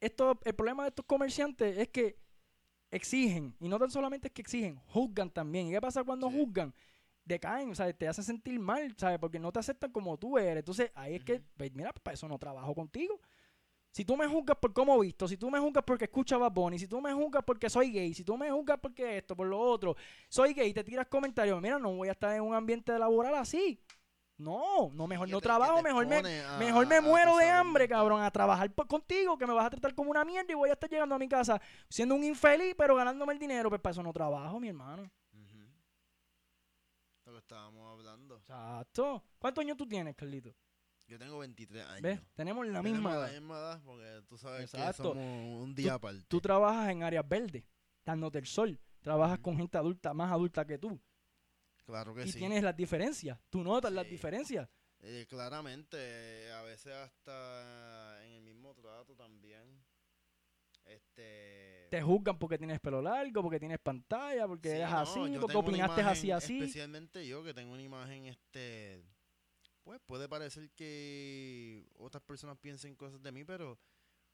esto, 0.00 0.38
el 0.44 0.54
problema 0.54 0.84
de 0.84 0.90
estos 0.90 1.04
comerciantes 1.04 1.76
es 1.78 1.88
que 1.88 2.16
exigen, 2.90 3.54
y 3.60 3.68
no 3.68 3.78
tan 3.78 3.90
solamente 3.90 4.28
es 4.28 4.32
que 4.32 4.42
exigen, 4.42 4.80
juzgan 4.86 5.30
también. 5.30 5.66
¿Y 5.66 5.72
qué 5.72 5.80
pasa 5.80 6.04
cuando 6.04 6.30
Sí. 6.30 6.38
juzgan? 6.38 6.72
Decaen, 7.28 7.70
o 7.70 7.74
sea, 7.74 7.92
te 7.92 8.08
hacen 8.08 8.24
sentir 8.24 8.58
mal, 8.58 8.94
¿sabes? 8.96 9.18
Porque 9.18 9.38
no 9.38 9.52
te 9.52 9.58
aceptan 9.60 9.92
como 9.92 10.16
tú 10.18 10.38
eres. 10.38 10.58
Entonces, 10.62 10.90
ahí 10.94 11.14
es 11.16 11.24
que, 11.24 11.42
pues, 11.56 11.72
mira, 11.74 11.92
para 11.92 12.14
eso 12.14 12.26
no 12.26 12.38
trabajo 12.38 12.74
contigo. 12.74 13.20
Si 13.90 14.04
tú 14.04 14.16
me 14.16 14.26
juzgas 14.26 14.56
por 14.58 14.72
cómo 14.72 14.98
visto, 14.98 15.26
si 15.28 15.36
tú 15.36 15.50
me 15.50 15.58
juzgas 15.58 15.82
porque 15.84 16.04
escucho 16.04 16.38
Bad 16.38 16.52
Bunny, 16.52 16.78
si 16.78 16.86
tú 16.86 17.00
me 17.00 17.12
juzgas 17.12 17.42
porque 17.44 17.68
soy 17.70 17.90
gay, 17.90 18.14
si 18.14 18.22
tú 18.24 18.36
me 18.36 18.50
juzgas 18.50 18.78
porque 18.80 19.18
esto, 19.18 19.34
por 19.36 19.46
lo 19.46 19.58
otro, 19.58 19.96
soy 20.28 20.52
gay, 20.54 20.72
te 20.72 20.84
tiras 20.84 21.06
comentarios, 21.06 21.60
mira, 21.60 21.78
no 21.78 21.94
voy 21.96 22.08
a 22.08 22.12
estar 22.12 22.34
en 22.34 22.42
un 22.42 22.54
ambiente 22.54 22.96
laboral 22.98 23.34
así. 23.34 23.80
No, 24.36 24.90
no, 24.92 25.06
mejor 25.08 25.28
no 25.28 25.40
trabajo, 25.40 25.82
mejor 25.82 26.06
me, 26.06 26.16
a- 26.16 26.58
mejor 26.58 26.86
me 26.86 27.00
muero 27.00 27.36
de 27.38 27.44
hambre, 27.60 27.88
cabrón, 27.88 28.22
a 28.22 28.30
trabajar 28.30 28.72
por- 28.72 28.86
contigo, 28.86 29.36
que 29.36 29.46
me 29.46 29.52
vas 29.52 29.66
a 29.66 29.70
tratar 29.70 29.94
como 29.94 30.10
una 30.12 30.24
mierda 30.24 30.52
y 30.52 30.54
voy 30.54 30.70
a 30.70 30.74
estar 30.74 30.88
llegando 30.88 31.14
a 31.16 31.18
mi 31.18 31.28
casa 31.28 31.60
siendo 31.88 32.14
un 32.14 32.22
infeliz, 32.22 32.74
pero 32.78 32.94
ganándome 32.94 33.32
el 33.32 33.38
dinero, 33.40 33.68
pues 33.68 33.80
para 33.80 33.92
eso 33.92 34.02
no 34.02 34.12
trabajo, 34.12 34.60
mi 34.60 34.68
hermano. 34.68 35.10
Que 37.38 37.42
estábamos 37.42 37.88
hablando. 37.92 38.36
Exacto. 38.38 39.24
¿Cuántos 39.38 39.62
años 39.62 39.76
tú 39.76 39.86
tienes, 39.86 40.16
Carlito? 40.16 40.52
Yo 41.06 41.18
tengo 41.18 41.38
23 41.38 41.84
años. 41.86 42.02
¿Ves? 42.02 42.20
Tenemos 42.34 42.66
la 42.66 42.80
Tenemos 42.82 42.92
misma 43.00 43.16
la 43.16 43.26
edad. 43.26 43.32
misma 43.40 43.58
edad 43.58 43.82
porque 43.84 44.22
tú 44.28 44.36
sabes 44.36 44.62
Exacto. 44.74 45.12
que 45.14 45.18
somos 45.20 45.62
un 45.62 45.74
día 45.74 45.94
aparte. 45.94 46.24
Tú 46.28 46.40
trabajas 46.40 46.90
en 46.90 47.02
áreas 47.04 47.26
verdes, 47.28 47.64
dándote 48.04 48.38
el 48.38 48.46
sol. 48.46 48.78
Trabajas 49.00 49.38
con 49.38 49.56
gente 49.56 49.78
adulta, 49.78 50.12
más 50.12 50.32
adulta 50.32 50.66
que 50.66 50.78
tú. 50.78 51.00
claro 51.86 52.12
que 52.14 52.24
y 52.24 52.32
sí. 52.32 52.38
tienes 52.38 52.62
las 52.62 52.76
diferencias. 52.76 53.38
Tú 53.48 53.62
notas 53.62 53.92
las 53.92 54.06
diferencias. 54.10 54.68
Eh, 55.00 55.26
claramente, 55.28 55.96
eh, 55.98 56.52
a 56.52 56.62
veces 56.62 56.92
hasta 56.92 58.18
en 58.26 58.32
el 58.32 58.42
mismo 58.42 58.74
trato 58.74 59.14
también. 59.14 59.82
Este. 60.84 61.77
Te 61.88 62.02
juzgan 62.02 62.38
porque 62.38 62.58
tienes 62.58 62.80
pelo 62.80 63.00
largo, 63.00 63.42
porque 63.42 63.58
tienes 63.58 63.78
pantalla, 63.78 64.46
porque 64.46 64.70
sí, 64.70 64.76
eres 64.76 64.90
no, 64.90 64.98
así, 64.98 65.20
porque 65.40 65.56
opinaste 65.56 66.00
así, 66.02 66.26
imagen, 66.28 66.32
así. 66.36 66.58
Especialmente 66.58 67.26
yo 67.26 67.42
que 67.42 67.54
tengo 67.54 67.72
una 67.72 67.82
imagen, 67.82 68.26
este. 68.26 69.02
Pues 69.84 70.00
puede 70.04 70.28
parecer 70.28 70.70
que 70.72 71.86
otras 71.96 72.22
personas 72.22 72.58
piensen 72.58 72.94
cosas 72.94 73.22
de 73.22 73.32
mí, 73.32 73.44
pero 73.44 73.78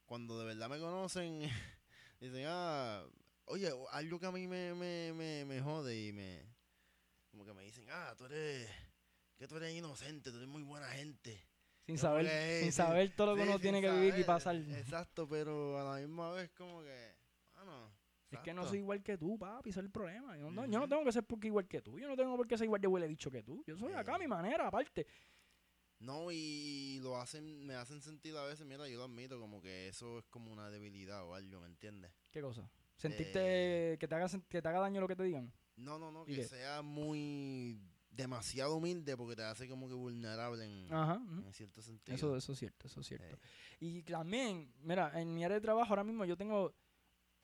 cuando 0.04 0.38
de 0.38 0.46
verdad 0.46 0.68
me 0.68 0.80
conocen, 0.80 1.40
dicen, 2.20 2.44
ah, 2.48 3.04
oye, 3.46 3.70
algo 3.92 4.18
que 4.18 4.26
a 4.26 4.32
mí 4.32 4.48
me, 4.48 4.74
me, 4.74 5.12
me, 5.12 5.44
me 5.44 5.60
jode 5.60 6.08
y 6.08 6.12
me. 6.12 6.42
Como 7.30 7.44
que 7.44 7.54
me 7.54 7.62
dicen, 7.62 7.86
ah, 7.90 8.14
tú 8.16 8.26
eres. 8.26 8.68
Que 9.36 9.48
tú 9.48 9.56
eres 9.56 9.74
inocente, 9.74 10.30
tú 10.30 10.36
eres 10.36 10.48
muy 10.48 10.62
buena 10.62 10.88
gente. 10.88 11.44
Sin 11.86 11.98
saber, 11.98 12.24
que, 12.24 12.60
sin 12.60 12.72
sí, 12.72 12.76
saber 12.76 13.14
todo 13.14 13.28
lo 13.28 13.34
que 13.34 13.42
Sí, 13.42 13.48
uno 13.48 13.58
sin 13.58 13.62
tiene 13.62 13.80
que 13.82 13.90
vivir 13.90 14.08
y 14.08 14.10
saber, 14.12 14.26
pasar. 14.26 14.56
Exacto, 14.56 15.28
pero 15.28 15.78
a 15.78 15.84
la 15.84 16.00
misma 16.00 16.30
vez 16.32 16.50
como 16.52 16.82
que, 16.82 17.13
Es 18.34 18.40
que 18.40 18.54
no 18.54 18.64
soy 18.66 18.78
igual 18.78 19.02
que 19.02 19.16
tú, 19.18 19.38
papi, 19.38 19.70
ese 19.70 19.80
es 19.80 19.84
el 19.86 19.90
problema. 19.90 20.36
Yo 20.36 20.50
no, 20.50 20.66
yo 20.66 20.78
no 20.80 20.88
tengo 20.88 21.04
que 21.04 21.12
ser 21.12 21.24
porque 21.24 21.48
igual 21.48 21.66
que 21.66 21.80
tú. 21.82 21.98
Yo 21.98 22.08
no 22.08 22.16
tengo 22.16 22.36
por 22.36 22.46
qué 22.46 22.56
ser 22.58 22.66
igual 22.66 22.80
de 22.80 22.88
huele 22.88 23.08
bicho 23.08 23.30
que 23.30 23.42
tú. 23.42 23.62
Yo 23.66 23.76
soy 23.76 23.92
acá 23.92 24.14
a 24.14 24.18
mi 24.18 24.24
Eh. 24.24 24.28
manera, 24.28 24.66
aparte. 24.68 25.06
No, 26.00 26.30
y 26.30 26.98
lo 27.02 27.16
hacen, 27.18 27.64
me 27.66 27.74
hacen 27.76 28.02
sentir 28.02 28.36
a 28.36 28.44
veces, 28.44 28.66
mira, 28.66 28.86
yo 28.88 28.98
lo 28.98 29.04
admito, 29.04 29.38
como 29.40 29.62
que 29.62 29.88
eso 29.88 30.18
es 30.18 30.24
como 30.26 30.52
una 30.52 30.68
debilidad 30.68 31.24
o 31.24 31.34
algo, 31.34 31.60
¿me 31.60 31.66
entiendes? 31.66 32.12
¿Qué 32.30 32.42
cosa? 32.42 32.68
¿Sentiste 32.96 33.96
que, 33.98 34.06
te 34.08 34.14
haga, 34.14 34.26
que 34.48 34.60
te 34.60 34.68
haga 34.68 34.80
daño 34.80 35.00
lo 35.00 35.08
que 35.08 35.16
te 35.16 35.22
digan? 35.22 35.52
No, 35.76 35.98
no, 35.98 36.10
no, 36.10 36.24
¿Y 36.24 36.34
que 36.34 36.42
qué? 36.42 36.48
sea 36.48 36.82
muy 36.82 37.80
demasiado 38.10 38.76
humilde 38.76 39.16
porque 39.16 39.34
te 39.34 39.42
hace 39.42 39.68
como 39.68 39.88
que 39.88 39.94
vulnerable 39.94 40.64
en, 40.64 40.92
Ajá. 40.92 41.20
en 41.44 41.52
cierto 41.52 41.80
sentido. 41.82 42.14
Eso, 42.14 42.36
eso 42.36 42.52
es 42.52 42.58
cierto, 42.58 42.86
eso 42.86 43.00
es 43.00 43.06
cierto. 43.06 43.34
Eh, 43.36 43.38
Y 43.80 44.02
también, 44.02 44.72
mira, 44.82 45.10
en 45.20 45.34
mi 45.34 45.44
área 45.44 45.56
de 45.56 45.60
trabajo 45.62 45.90
ahora 45.90 46.04
mismo 46.04 46.24
yo 46.24 46.36
tengo 46.36 46.74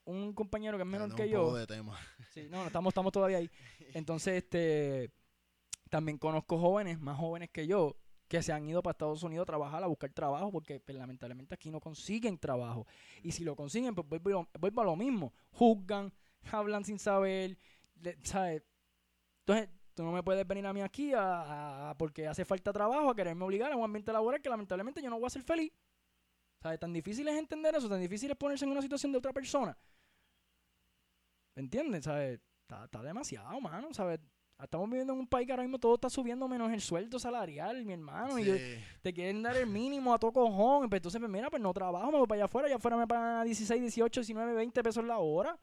un 0.05 0.33
compañero 0.33 0.77
que 0.77 0.83
es 0.83 0.89
menor 0.89 1.15
que 1.15 1.23
un 1.25 1.31
poco 1.31 1.51
yo. 1.51 1.55
de 1.57 1.67
tema. 1.67 1.99
Sí, 2.31 2.47
no, 2.49 2.59
no, 2.61 2.67
estamos, 2.69 2.91
estamos 2.93 3.11
todavía 3.13 3.39
ahí. 3.39 3.51
Entonces, 3.95 4.35
este, 4.45 5.11
también 5.89 6.17
conozco 6.19 6.59
jóvenes, 6.59 7.01
más 7.01 7.19
jóvenes 7.19 7.51
que 7.51 7.67
yo, 7.67 7.97
que 8.29 8.41
se 8.43 8.53
han 8.53 8.69
ido 8.69 8.81
para 8.83 8.93
Estados 8.93 9.23
Unidos 9.25 9.43
a 9.43 9.47
trabajar, 9.47 9.83
a 9.83 9.89
buscar 9.89 10.13
trabajo, 10.13 10.53
porque 10.53 10.79
pues, 10.79 10.97
lamentablemente 10.97 11.55
aquí 11.55 11.71
no 11.71 11.81
consiguen 11.81 12.39
trabajo. 12.39 12.87
Y 13.25 13.33
si 13.33 13.43
lo 13.43 13.57
consiguen, 13.57 13.95
pues 13.97 14.07
vuelvo, 14.09 14.29
a 14.29 14.33
lo- 14.33 14.49
vuelvo 14.61 14.81
a 14.81 14.85
lo 14.85 14.95
mismo. 14.97 15.33
Juzgan, 15.51 16.13
hablan 16.53 16.85
sin 16.85 17.01
saber, 17.01 17.59
le- 18.01 18.17
¿sabes? 18.23 18.63
Entonces, 19.41 19.69
tú 19.95 20.05
no 20.05 20.13
me 20.13 20.23
puedes 20.23 20.47
venir 20.47 20.65
a 20.67 20.73
mí 20.73 20.81
aquí 20.83 21.13
a- 21.17 21.93
porque 21.99 22.29
hace 22.29 22.45
falta 22.45 22.73
trabajo, 22.73 23.11
a 23.11 23.17
quererme 23.17 23.45
obligar 23.45 23.73
a 23.73 23.77
un 23.77 23.83
ambiente 23.83 24.13
laboral 24.13 24.41
que 24.41 24.49
lamentablemente 24.49 25.03
yo 25.03 25.11
no 25.11 25.19
voy 25.19 25.27
a 25.27 25.31
ser 25.31 25.43
feliz. 25.43 25.73
¿Sabes? 26.63 26.79
Tan 26.79 26.93
difícil 26.93 27.27
es 27.29 27.39
entender 27.39 27.75
eso, 27.75 27.89
tan 27.89 28.01
difícil 28.01 28.31
es 28.31 28.37
ponerse 28.37 28.65
en 28.65 28.71
una 28.73 28.83
situación 28.83 29.13
de 29.13 29.19
otra 29.19 29.33
persona. 29.33 29.77
¿Me 31.57 31.63
entiendes? 31.63 32.05
¿Sabes? 32.05 32.41
Está, 32.63 32.85
está 32.85 33.03
demasiado, 33.03 33.61
mano, 33.61 33.93
¿sabes? 33.95 34.21
Estamos 34.63 34.91
viviendo 34.91 35.15
en 35.15 35.21
un 35.21 35.27
país 35.27 35.47
que 35.47 35.53
ahora 35.53 35.63
mismo 35.63 35.79
todo 35.79 35.95
está 35.95 36.11
subiendo 36.11 36.47
menos 36.47 36.71
el 36.71 36.83
sueldo 36.83 37.19
salarial, 37.19 37.83
mi 37.87 37.95
hermano. 37.95 38.39
Y 38.39 38.45
yo- 38.45 38.55
te 39.01 39.13
quieren 39.15 39.43
dar 39.43 39.57
el 39.57 39.67
mínimo 39.67 40.13
a 40.13 40.19
todo 40.19 40.33
cojón. 40.33 40.87
Entonces, 40.93 41.19
pues 41.19 41.31
mira, 41.31 41.49
pues 41.49 41.63
no 41.63 41.73
trabajo, 41.73 42.13
me 42.13 42.19
voy 42.19 42.27
para 42.27 42.37
allá 42.41 42.45
afuera. 42.45 42.67
Allá 42.67 42.77
afuera 42.77 42.99
me 42.99 43.07
pagan 43.07 43.37
a 43.39 43.45
16, 43.45 43.81
18, 43.81 44.21
19, 44.21 44.53
20 44.53 44.83
pesos 44.83 45.03
la 45.05 45.19
hora. 45.19 45.59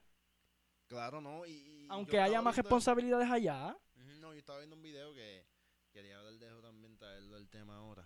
claro, 0.88 1.22
¿no? 1.22 1.46
Y, 1.46 1.86
Aunque 1.90 2.20
haya 2.20 2.42
más 2.42 2.56
viendo- 2.56 2.64
responsabilidades 2.64 3.30
allá. 3.30 3.78
No, 4.20 4.34
yo 4.34 4.40
estaba 4.40 4.58
viendo 4.60 4.76
un 4.76 4.82
video 4.82 5.14
que 5.14 5.46
quería 5.92 6.18
hablar 6.18 6.34
de 6.40 6.48
eso 6.48 6.62
también, 6.62 6.98
traerlo 6.98 7.38
el 7.38 7.48
tema 7.50 7.78
ahora. 7.78 7.97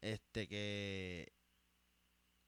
Este 0.00 0.48
que 0.48 1.32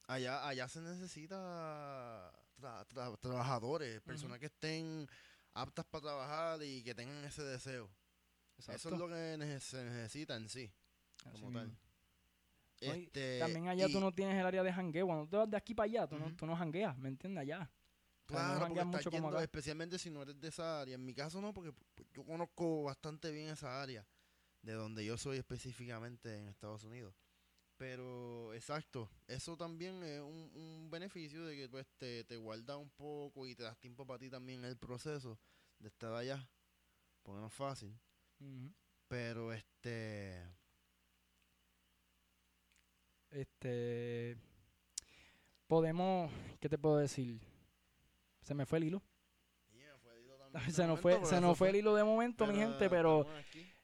allá, 0.06 0.46
allá 0.46 0.68
se 0.68 0.80
necesita 0.80 2.32
tra- 2.60 2.86
tra- 2.88 3.18
trabajadores, 3.18 4.00
personas 4.00 4.38
que 4.38 4.46
estén 4.46 5.06
aptas 5.54 5.84
para 5.86 6.02
trabajar 6.02 6.62
y 6.62 6.82
que 6.82 6.94
tengan 6.94 7.24
ese 7.24 7.42
deseo. 7.42 7.90
Eso 8.58 8.72
es 8.72 8.84
lo 8.98 9.08
que 9.08 9.14
nece- 9.38 9.60
se 9.60 9.84
necesita 9.84 10.36
en 10.36 10.48
sí, 10.48 10.70
Así 11.24 11.40
como 11.40 11.52
tal. 11.58 11.76
Este, 12.80 13.38
También 13.38 13.68
allá 13.68 13.86
y- 13.86 13.92
tú 13.92 14.00
no 14.00 14.12
tienes 14.12 14.38
el 14.38 14.44
área 14.46 14.62
de 14.62 14.72
jangueo. 14.72 15.06
Cuando 15.06 15.28
tú 15.28 15.36
vas 15.36 15.48
de 15.50 15.56
aquí 15.56 15.72
para 15.74 15.84
allá, 15.84 16.06
tú, 16.08 16.18
no, 16.18 16.34
tú 16.36 16.46
no 16.46 16.56
jangueas, 16.56 16.96
¿me 16.98 17.08
entiendes? 17.10 17.42
Allá. 17.42 17.58
No 17.60 17.68
Claro, 18.26 18.66
porque 18.68 18.84
mucho 18.84 19.10
yendo, 19.10 19.40
especialmente 19.44 19.98
si 19.98 20.10
no 20.10 20.22
eres 20.22 20.40
de 20.40 20.48
esa 20.48 20.80
área. 20.80 20.94
En 20.94 21.04
mi 21.04 21.14
caso 21.14 21.40
no, 21.40 21.52
porque 21.52 21.72
pues, 21.94 22.08
yo 22.12 22.24
conozco 22.24 22.84
bastante 22.84 23.30
bien 23.30 23.48
esa 23.50 23.80
área, 23.82 24.06
de 24.62 24.72
donde 24.72 25.04
yo 25.04 25.16
soy 25.18 25.38
específicamente 25.38 26.36
en 26.38 26.48
Estados 26.48 26.82
Unidos. 26.84 27.14
Pero, 27.82 28.54
exacto, 28.54 29.10
eso 29.26 29.56
también 29.56 30.04
es 30.04 30.20
un, 30.20 30.52
un 30.54 30.88
beneficio 30.88 31.44
de 31.44 31.56
que 31.56 31.68
pues, 31.68 31.84
te, 31.98 32.22
te 32.22 32.36
guarda 32.36 32.76
un 32.76 32.88
poco 32.90 33.44
y 33.44 33.56
te 33.56 33.64
das 33.64 33.76
tiempo 33.76 34.06
para 34.06 34.20
ti 34.20 34.30
también 34.30 34.64
el 34.64 34.76
proceso 34.76 35.36
de 35.80 35.88
estar 35.88 36.14
allá, 36.14 36.48
porque 37.24 37.40
no 37.40 37.48
es 37.48 37.52
fácil. 37.52 37.92
Pero, 39.08 39.52
este... 39.52 40.46
Este. 43.30 44.36
Podemos. 45.66 46.30
¿Qué 46.60 46.68
te 46.68 46.78
puedo 46.78 46.98
decir? 46.98 47.40
Se 48.42 48.54
me 48.54 48.64
fue 48.64 48.78
el 48.78 48.84
hilo. 48.84 49.02
Se 50.70 50.86
nos 50.86 51.00
fue, 51.00 51.24
se 51.24 51.40
nos 51.40 51.58
fue 51.58 51.70
el 51.70 51.76
hilo 51.76 51.96
de 51.96 52.04
momento, 52.04 52.46
mi 52.46 52.54
gente, 52.54 52.88
pero 52.88 53.26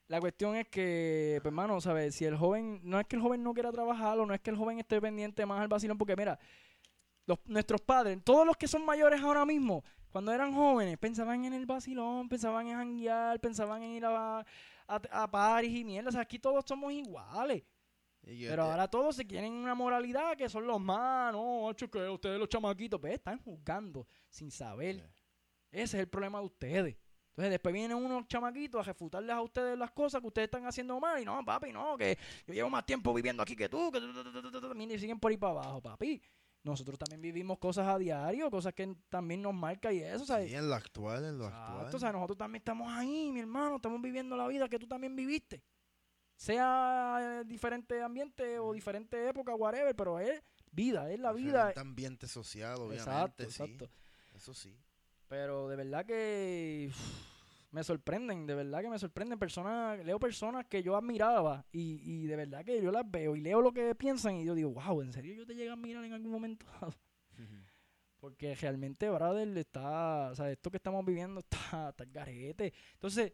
la 0.09 0.21
cuestión 0.21 0.57
es 0.57 0.69
que, 0.69 1.39
pues, 1.43 1.51
hermano, 1.51 1.81
¿sabes? 1.81 2.15
Si 2.15 2.25
el 2.25 2.37
joven, 2.37 2.81
no 2.83 2.99
es 2.99 3.07
que 3.07 3.17
el 3.17 3.23
joven 3.23 3.43
no 3.43 3.53
quiera 3.55 3.71
trabajar 3.71 4.19
o 4.19 4.27
no 4.27 4.35
es 4.35 4.41
que 4.41 4.51
el 4.51 4.57
joven 4.57 4.79
esté 4.79 5.01
pendiente 5.01 5.45
más 5.45 5.61
al 5.61 5.69
vacilón, 5.69 5.99
porque 5.99 6.17
mira, 6.17 6.39
los, 7.27 7.39
nuestros 7.45 7.81
padres, 7.83 8.19
todos 8.25 8.47
los 8.47 8.57
que 8.57 8.67
son 8.67 8.85
mayores 8.87 9.21
ahora 9.21 9.45
mismo, 9.45 9.85
cuando 10.11 10.33
eran 10.33 10.55
jóvenes, 10.55 10.97
pensaban 10.99 11.45
en 11.45 11.53
el 11.53 11.67
vacilón, 11.67 12.29
pensaban 12.29 12.67
en 12.69 12.77
janguear, 12.77 13.39
pensaban 13.39 13.83
en 13.83 13.91
ir 13.91 14.05
a, 14.07 14.39
a, 14.39 14.45
a 14.87 15.31
paris 15.31 15.77
y 15.77 15.85
mierda, 15.85 16.09
o 16.09 16.13
sea, 16.13 16.23
aquí 16.23 16.39
todos 16.39 16.65
somos 16.67 16.93
iguales. 16.93 17.63
Pero 18.23 18.63
ahora 18.63 18.89
todos 18.89 19.17
se 19.17 19.27
quieren 19.27 19.53
una 19.53 19.75
moralidad 19.75 20.37
que 20.37 20.49
son 20.49 20.67
los 20.67 20.81
más, 20.81 21.33
no, 21.33 21.67
macho, 21.67 21.91
que 21.91 22.09
ustedes 22.09 22.39
los 22.39 22.49
chamaquitos, 22.49 23.01
pues 23.01 23.15
están 23.15 23.39
juzgando 23.39 24.07
sin 24.29 24.51
saber. 24.51 24.97
Ese 25.71 25.97
es 25.97 26.03
el 26.03 26.09
problema 26.09 26.39
de 26.41 26.47
ustedes. 26.47 26.97
Entonces 27.39 27.53
después 27.53 27.73
vienen 27.73 27.97
unos 27.97 28.27
chamaquitos 28.27 28.81
a 28.81 28.83
refutarles 28.83 29.31
a 29.31 29.41
ustedes 29.41 29.79
las 29.79 29.93
cosas 29.93 30.21
que 30.21 30.27
ustedes 30.27 30.47
están 30.47 30.67
haciendo 30.67 30.99
mal. 30.99 31.23
Y 31.23 31.25
no, 31.25 31.45
papi, 31.45 31.71
no, 31.71 31.97
que 31.97 32.19
yo 32.45 32.53
llevo 32.53 32.69
más 32.69 32.85
tiempo 32.85 33.15
viviendo 33.15 33.45
aquí 33.45 33.55
que 33.55 33.69
tú. 33.69 33.93
Que 33.93 33.99
y 33.99 34.99
siguen 34.99 35.21
por 35.21 35.31
ahí 35.31 35.37
para 35.37 35.53
abajo, 35.53 35.81
papi. 35.81 36.21
Nosotros 36.65 36.99
también 36.99 37.21
vivimos 37.21 37.59
cosas 37.59 37.87
a 37.87 37.97
diario, 37.97 38.51
cosas 38.51 38.75
que 38.75 38.93
también 39.09 39.41
nos 39.41 39.55
marcan 39.55 39.95
y 39.95 39.99
eso, 40.01 40.27
¿sabes? 40.27 40.49
Sí, 40.51 40.57
en 40.57 40.69
lo 40.69 40.75
actual, 40.75 41.27
en 41.27 41.39
lo 41.39 41.45
Exacto, 41.45 41.73
actual. 41.75 41.95
o 41.95 41.99
sea, 42.01 42.11
nosotros 42.11 42.39
también 42.39 42.61
estamos 42.61 42.91
ahí, 42.91 43.31
mi 43.31 43.39
hermano, 43.39 43.77
estamos 43.77 44.03
viviendo 44.03 44.37
la 44.37 44.49
vida 44.49 44.69
que 44.69 44.81
tú 44.81 44.89
también 44.89 45.15
viviste. 45.15 45.63
Sea 46.35 47.19
eh, 47.21 47.45
diferente 47.47 48.03
ambiente 48.03 48.59
o 48.59 48.73
diferente 48.73 49.29
época, 49.29 49.55
whatever, 49.55 49.95
pero 49.95 50.19
es 50.19 50.43
vida, 50.73 51.09
es 51.09 51.21
la 51.21 51.33
vida. 51.33 51.69
Diferente 51.69 51.81
ambiente 51.81 52.27
social, 52.27 52.79
obviamente, 52.79 53.45
Exacto, 53.45 53.45
sí. 53.45 53.63
exacto. 53.63 53.91
Eso 54.35 54.55
sí. 54.55 54.77
Pero 55.29 55.69
de 55.69 55.77
verdad 55.77 56.07
que 56.07 56.91
me 57.71 57.85
sorprenden, 57.85 58.47
de 58.47 58.55
verdad 58.55 58.81
que 58.81 58.89
me 58.89 58.99
sorprenden 58.99 59.39
personas, 59.39 60.05
leo 60.05 60.19
personas 60.19 60.67
que 60.67 60.83
yo 60.83 60.97
admiraba 60.97 61.65
y, 61.71 62.01
y 62.03 62.27
de 62.27 62.37
verdad 62.37 62.65
que 62.65 62.81
yo 62.81 62.91
las 62.91 63.09
veo 63.11 63.37
y 63.37 63.41
leo 63.41 63.61
lo 63.61 63.73
que 63.73 63.95
piensan 63.95 64.37
y 64.37 64.45
yo 64.45 64.55
digo, 64.55 64.71
wow, 64.71 65.03
¿en 65.03 65.13
serio 65.13 65.35
yo 65.35 65.47
te 65.47 65.55
llegué 65.55 65.71
a 65.71 65.77
mirar 65.77 66.05
en 66.05 66.15
algún 66.15 66.33
momento? 66.33 66.67
Porque 68.21 68.55
realmente, 68.57 69.09
brother, 69.11 69.57
está, 69.59 70.31
o 70.33 70.35
sea, 70.35 70.51
esto 70.51 70.71
que 70.71 70.79
estamos 70.79 71.05
viviendo 71.05 71.39
está, 71.41 71.91
está 71.91 72.05
garete. 72.05 72.73
Entonces, 72.95 73.33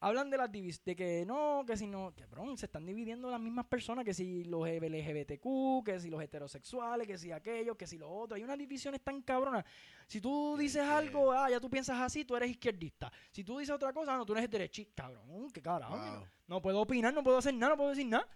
hablan 0.00 0.30
de 0.30 0.36
las 0.36 0.50
divis 0.50 0.82
de 0.84 0.94
que 0.94 1.24
no, 1.26 1.64
que 1.66 1.76
si 1.76 1.86
no, 1.86 2.14
cabrón, 2.14 2.56
se 2.56 2.66
están 2.66 2.84
dividiendo 2.84 3.30
las 3.30 3.40
mismas 3.40 3.66
personas, 3.66 4.04
que 4.04 4.14
si 4.14 4.44
los 4.44 4.68
LGBTQ, 4.68 5.84
que 5.84 6.00
si 6.00 6.10
los 6.10 6.22
heterosexuales, 6.22 7.06
que 7.06 7.18
si 7.18 7.32
aquellos, 7.32 7.76
que 7.76 7.86
si 7.86 7.98
los 7.98 8.08
otros. 8.10 8.36
Hay 8.36 8.44
unas 8.44 8.58
divisiones 8.58 9.00
tan 9.02 9.22
cabronas. 9.22 9.64
Si 10.06 10.20
tú 10.20 10.56
dices 10.58 10.82
algo, 10.82 11.32
ah, 11.32 11.50
ya 11.50 11.60
tú 11.60 11.70
piensas 11.70 12.00
así, 12.00 12.24
tú 12.24 12.36
eres 12.36 12.50
izquierdista. 12.50 13.12
Si 13.32 13.44
tú 13.44 13.58
dices 13.58 13.74
otra 13.74 13.92
cosa, 13.92 14.16
no, 14.16 14.26
tú 14.26 14.34
eres 14.34 14.50
derechista, 14.50 15.04
cabrón. 15.04 15.50
¿Qué 15.50 15.62
carajo? 15.62 15.96
Wow. 15.96 16.26
No 16.46 16.62
puedo 16.62 16.80
opinar, 16.80 17.12
no 17.12 17.22
puedo 17.22 17.38
hacer 17.38 17.54
nada, 17.54 17.72
no 17.72 17.76
puedo 17.76 17.90
decir 17.90 18.06
nada. 18.06 18.28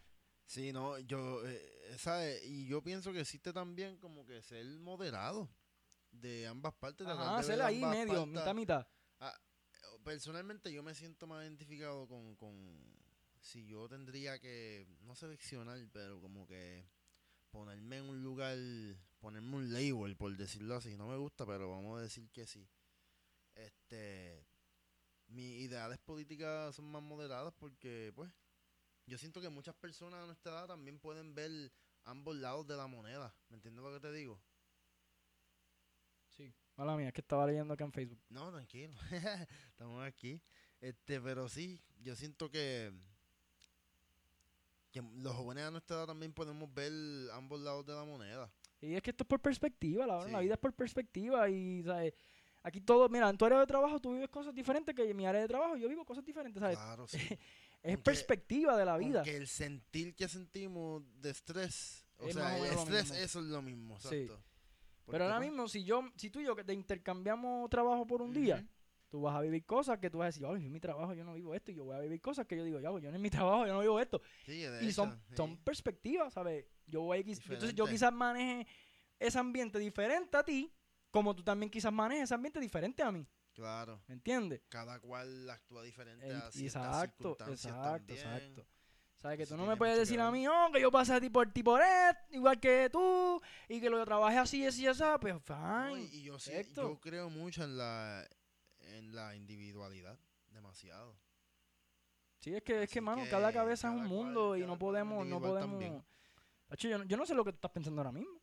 Sí, 0.45 0.73
no, 0.73 0.99
yo, 0.99 1.47
eh, 1.47 1.95
¿sabes? 1.97 2.45
Y 2.45 2.67
yo 2.67 2.83
pienso 2.83 3.13
que 3.13 3.21
existe 3.21 3.53
también 3.53 3.99
como 3.99 4.27
que 4.27 4.43
ser 4.43 4.67
moderado 4.81 5.49
de 6.11 6.47
ambas 6.47 6.75
partes. 6.75 7.07
hacer 7.07 7.59
ver 7.59 7.67
ahí 7.67 7.85
medio, 7.85 8.27
mitad, 8.27 8.55
mitad. 8.55 8.87
Personalmente 10.05 10.73
yo 10.73 10.83
me 10.83 10.95
siento 10.95 11.27
más 11.27 11.45
identificado 11.45 12.09
con, 12.09 12.35
con 12.37 12.55
si 13.41 13.67
yo 13.67 13.89
tendría 13.89 14.39
que, 14.39 14.87
no 15.03 15.15
seleccionar, 15.15 15.79
pero 15.93 16.21
como 16.21 16.47
que 16.47 16.87
ponerme 17.51 17.99
en 17.99 18.09
un 18.09 18.23
lugar, 18.23 18.57
ponerme 19.19 19.57
un 19.57 19.73
label, 19.73 20.17
por 20.17 20.37
decirlo 20.37 20.77
así, 20.77 20.97
no 20.97 21.09
me 21.09 21.17
gusta, 21.17 21.47
pero 21.47 21.71
vamos 21.71 21.99
a 21.99 22.03
decir 22.03 22.31
que 22.31 22.47
sí. 22.47 22.69
Este, 23.55 24.47
mis 25.27 25.61
ideales 25.61 25.99
políticas 25.99 26.75
son 26.75 26.91
más 26.91 27.03
moderadas 27.03 27.53
porque, 27.59 28.13
pues, 28.15 28.31
yo 29.07 29.19
siento 29.19 29.41
que 29.41 29.49
muchas 29.49 29.75
personas 29.75 30.23
a 30.23 30.27
nuestra 30.27 30.53
edad 30.53 30.67
también 30.69 30.99
pueden 31.01 31.35
ver 31.35 31.73
ambos 32.05 32.37
lados 32.37 32.67
de 32.67 32.77
la 32.77 32.87
moneda. 32.87 33.35
¿Me 33.49 33.57
entiendes 33.57 33.83
lo 33.83 33.93
que 33.93 34.01
te 34.01 34.13
digo? 34.13 34.41
Sí. 36.81 36.87
Mala 36.87 36.97
mía, 36.97 37.09
es 37.09 37.13
que 37.15 37.21
estaba 37.21 37.47
leyendo 37.47 37.75
acá 37.75 37.85
en 37.85 37.93
Facebook. 37.93 38.21
No, 38.31 38.51
tranquilo. 38.51 38.95
Estamos 39.71 40.03
aquí. 40.05 40.41
Este, 40.81 41.21
pero 41.21 41.49
sí, 41.49 41.81
yo 42.03 42.17
siento 42.17 42.51
que, 42.51 42.91
que 44.91 45.03
los 45.17 45.35
jóvenes 45.35 45.65
a 45.65 45.71
nuestra 45.71 45.97
edad 45.99 46.07
también 46.07 46.33
podemos 46.33 46.73
ver 46.73 46.93
ambos 47.33 47.61
lados 47.61 47.85
de 47.87 47.93
la 47.95 48.05
moneda. 48.05 48.51
Y 48.81 48.95
es 48.95 49.03
que 49.03 49.11
esto 49.11 49.25
es 49.25 49.29
por 49.29 49.41
perspectiva, 49.41 50.07
la, 50.07 50.27
la 50.27 50.39
Sí. 50.39 50.45
vida 50.45 50.55
es 50.55 50.61
por 50.61 50.73
perspectiva 50.73 51.49
y, 51.51 51.83
¿sabes? 51.85 52.15
Aquí 52.63 52.81
todo, 52.81 53.09
mira, 53.09 53.29
en 53.29 53.37
tu 53.39 53.45
área 53.45 53.59
de 53.61 53.67
trabajo 53.67 54.01
tú 54.01 54.13
vives 54.15 54.29
cosas 54.29 54.55
diferentes 54.55 54.95
que 54.95 55.09
en 55.09 55.17
mi 55.17 55.27
área 55.27 55.41
de 55.43 55.49
trabajo 55.49 55.77
yo 55.77 55.89
vivo 55.89 56.05
cosas 56.05 56.25
diferentes, 56.25 56.61
¿sabes? 56.61 56.77
Claro, 56.79 57.07
sí. 57.07 57.19
es 57.29 57.39
aunque- 57.85 58.03
perspectiva 58.03 58.77
de 58.77 58.85
la 58.85 58.97
vida. 58.97 59.23
Que 59.23 59.37
el 59.37 59.49
sentir 59.49 60.15
que 60.15 60.29
sentimos 60.29 61.03
de 61.21 61.31
estrés, 61.31 62.07
o 62.19 62.27
Es 62.27 62.35
sea, 62.35 62.59
el 62.59 62.65
estrés, 62.65 63.11
eso 63.13 63.41
es 63.41 63.47
lo 63.47 63.63
mismo, 63.63 63.99
Sí. 64.01 64.09
exacto. 64.17 64.43
Porque, 64.43 64.50
Pero 65.11 65.25
ahora 65.25 65.41
mismo, 65.41 65.69
si 65.69 65.85
yo, 65.85 66.03
si 66.17 66.31
tú 66.31 66.41
y 66.41 66.45
yo 66.45 66.55
que 66.57 66.65
te 66.65 66.73
intercambiamos 66.73 67.69
trabajo 67.71 68.07
por 68.07 68.23
un 68.23 68.33
día, 68.33 68.67
tú 69.09 69.23
vas 69.23 69.35
a 69.37 69.41
vivir 69.41 69.65
cosas 69.65 69.99
que 69.99 70.09
tú 70.11 70.19
vas 70.19 70.27
a 70.27 70.29
decir, 70.29 70.47
ay, 70.47 70.67
en 70.67 70.73
mi 70.73 70.81
trabajo 70.81 71.13
yo 71.15 71.25
no 71.25 71.35
vivo 71.35 71.55
esto, 71.55 71.71
y 71.73 71.75
yo 71.75 71.85
voy 71.85 71.97
a 71.97 72.01
vivir 72.01 72.21
cosas 72.21 72.47
que 72.47 72.57
yo 72.57 72.65
digo, 72.65 72.79
ya, 72.81 72.91
yo 72.91 73.09
en 73.11 73.21
mi 73.21 73.31
trabajo 73.31 73.67
yo 73.67 73.73
no 73.75 73.81
vivo 73.81 73.99
esto. 74.01 74.21
Sí, 74.47 74.63
de 74.63 74.85
y 74.85 74.93
son, 74.93 75.21
sí. 75.29 75.37
son 75.37 75.57
perspectivas, 75.59 76.33
¿sabes? 76.33 76.65
Yo 76.87 77.03
voy 77.03 77.19
a, 77.19 77.21
entonces 77.21 77.75
yo 77.75 77.87
quizás 77.87 78.13
maneje 78.13 78.67
ese 79.19 79.39
ambiente 79.39 79.79
diferente 79.79 80.37
a 80.37 80.45
ti, 80.45 80.73
como 81.11 81.35
tú 81.35 81.43
también 81.43 81.71
quizás 81.71 81.93
manejes 81.93 82.25
ese 82.25 82.35
ambiente 82.35 82.61
diferente 82.61 83.03
a 83.03 83.11
mí, 83.13 83.27
Claro, 83.53 84.01
¿me 84.07 84.15
entiendes? 84.15 84.63
cada 84.69 85.01
cual 85.01 85.51
actúa 85.51 85.83
diferente 85.83 86.27
En- 86.31 86.37
a 86.37 86.51
ciertas 86.51 86.85
exacto, 86.85 87.37
circunstancias 87.37 87.75
exacto, 87.75 88.15
también. 88.15 88.19
exacto. 88.19 88.67
¿Sabes? 89.21 89.37
Que 89.39 89.47
tú 89.47 89.57
no 89.57 89.67
me 89.67 89.77
puedes 89.77 89.99
decir 89.99 90.19
a 90.21 90.31
mí, 90.31 90.49
oh, 90.49 90.71
que 90.73 90.81
yo 90.81 90.91
pasé 90.91 91.21
tipo 91.21 91.35
por 91.41 91.53
tipo 91.53 91.77
red, 91.77 92.17
igual 92.31 92.59
que 92.59 92.89
tú, 92.91 93.41
y 93.69 93.79
que 93.81 93.91
lo 93.91 94.03
trabajé 94.05 94.39
así, 94.39 94.67
así, 94.67 94.87
así, 94.87 95.03
pues 95.21 95.35
fine. 95.43 96.03
y, 96.11 96.17
y 96.17 96.23
yo 96.23 96.39
sí, 96.39 96.53
yo 96.75 96.99
creo 97.01 97.29
mucho 97.29 97.63
en 97.65 97.77
la 97.77 98.27
en 98.81 99.15
la 99.15 99.37
individualidad, 99.37 100.19
demasiado. 100.51 101.15
Sí, 102.39 102.55
es 102.55 102.63
que, 102.63 102.85
es 102.85 102.91
que, 102.91 103.01
mano, 103.03 103.23
que 103.23 103.29
cada 103.29 103.53
cabeza 103.53 103.89
es 103.89 103.93
un 103.95 103.99
cual- 104.01 104.09
mundo 104.09 104.57
y 104.57 104.63
no 104.67 104.79
podemos, 104.79 105.27
no 105.27 105.39
podemos. 105.41 106.03
Tacho, 106.67 106.89
yo, 106.89 106.99
no- 106.99 107.05
yo 107.05 107.17
no 107.17 107.27
sé 107.27 107.35
lo 107.35 107.45
que 107.45 107.51
tú 107.53 107.57
estás 107.57 107.71
pensando 107.73 108.01
ahora 108.01 108.13
mismo. 108.13 108.41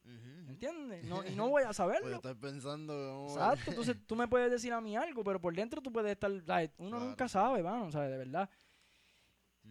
¿entiendes? 0.48 1.04
No, 1.06 1.26
y 1.26 1.34
no 1.36 1.48
voy 1.50 1.64
a 1.64 1.68
Pues 1.68 1.78
saberlo. 1.78 2.22
pensando, 2.40 2.94
vamos 2.94 3.38
a 3.38 3.50
ver. 3.50 3.54
Exacto, 3.54 3.72
entonces 3.72 3.98
tú 4.06 4.16
me 4.16 4.28
puedes 4.28 4.52
decir 4.52 4.72
a 4.74 4.82
mí 4.82 4.96
algo, 4.96 5.24
pero 5.24 5.42
por 5.42 5.56
dentro 5.56 5.82
tú 5.82 5.92
puedes 5.92 6.12
estar, 6.12 6.32
¿sabes? 6.46 6.70
uno 6.78 6.92
Claro, 6.92 7.06
nunca 7.06 7.28
sabe, 7.28 7.64
mano, 7.64 7.92
¿sabes? 7.92 8.12
De 8.12 8.18
verdad. 8.18 8.50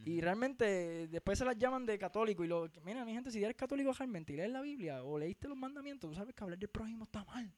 Y 0.05 0.21
realmente 0.21 1.09
después 1.09 1.38
se 1.38 1.45
las 1.45 1.57
llaman 1.57 1.85
de 1.85 1.99
católico 1.99 2.45
y 2.45 2.47
lo, 2.47 2.71
mira, 2.85 3.05
mi 3.05 3.12
gente, 3.12 3.31
si 3.31 3.43
eres 3.43 3.57
católico 3.57 3.93
realmente 3.93 4.33
y 4.33 4.37
lees 4.37 4.50
la 4.50 4.61
Biblia 4.61 5.03
o 5.03 5.19
leíste 5.19 5.49
los 5.49 5.57
mandamientos, 5.57 6.11
tú 6.11 6.17
sabes 6.17 6.35
que 6.35 6.45
hablar 6.45 6.59
del 6.59 6.69
prójimo 6.69 7.05
está 7.05 7.25
mal. 7.25 7.53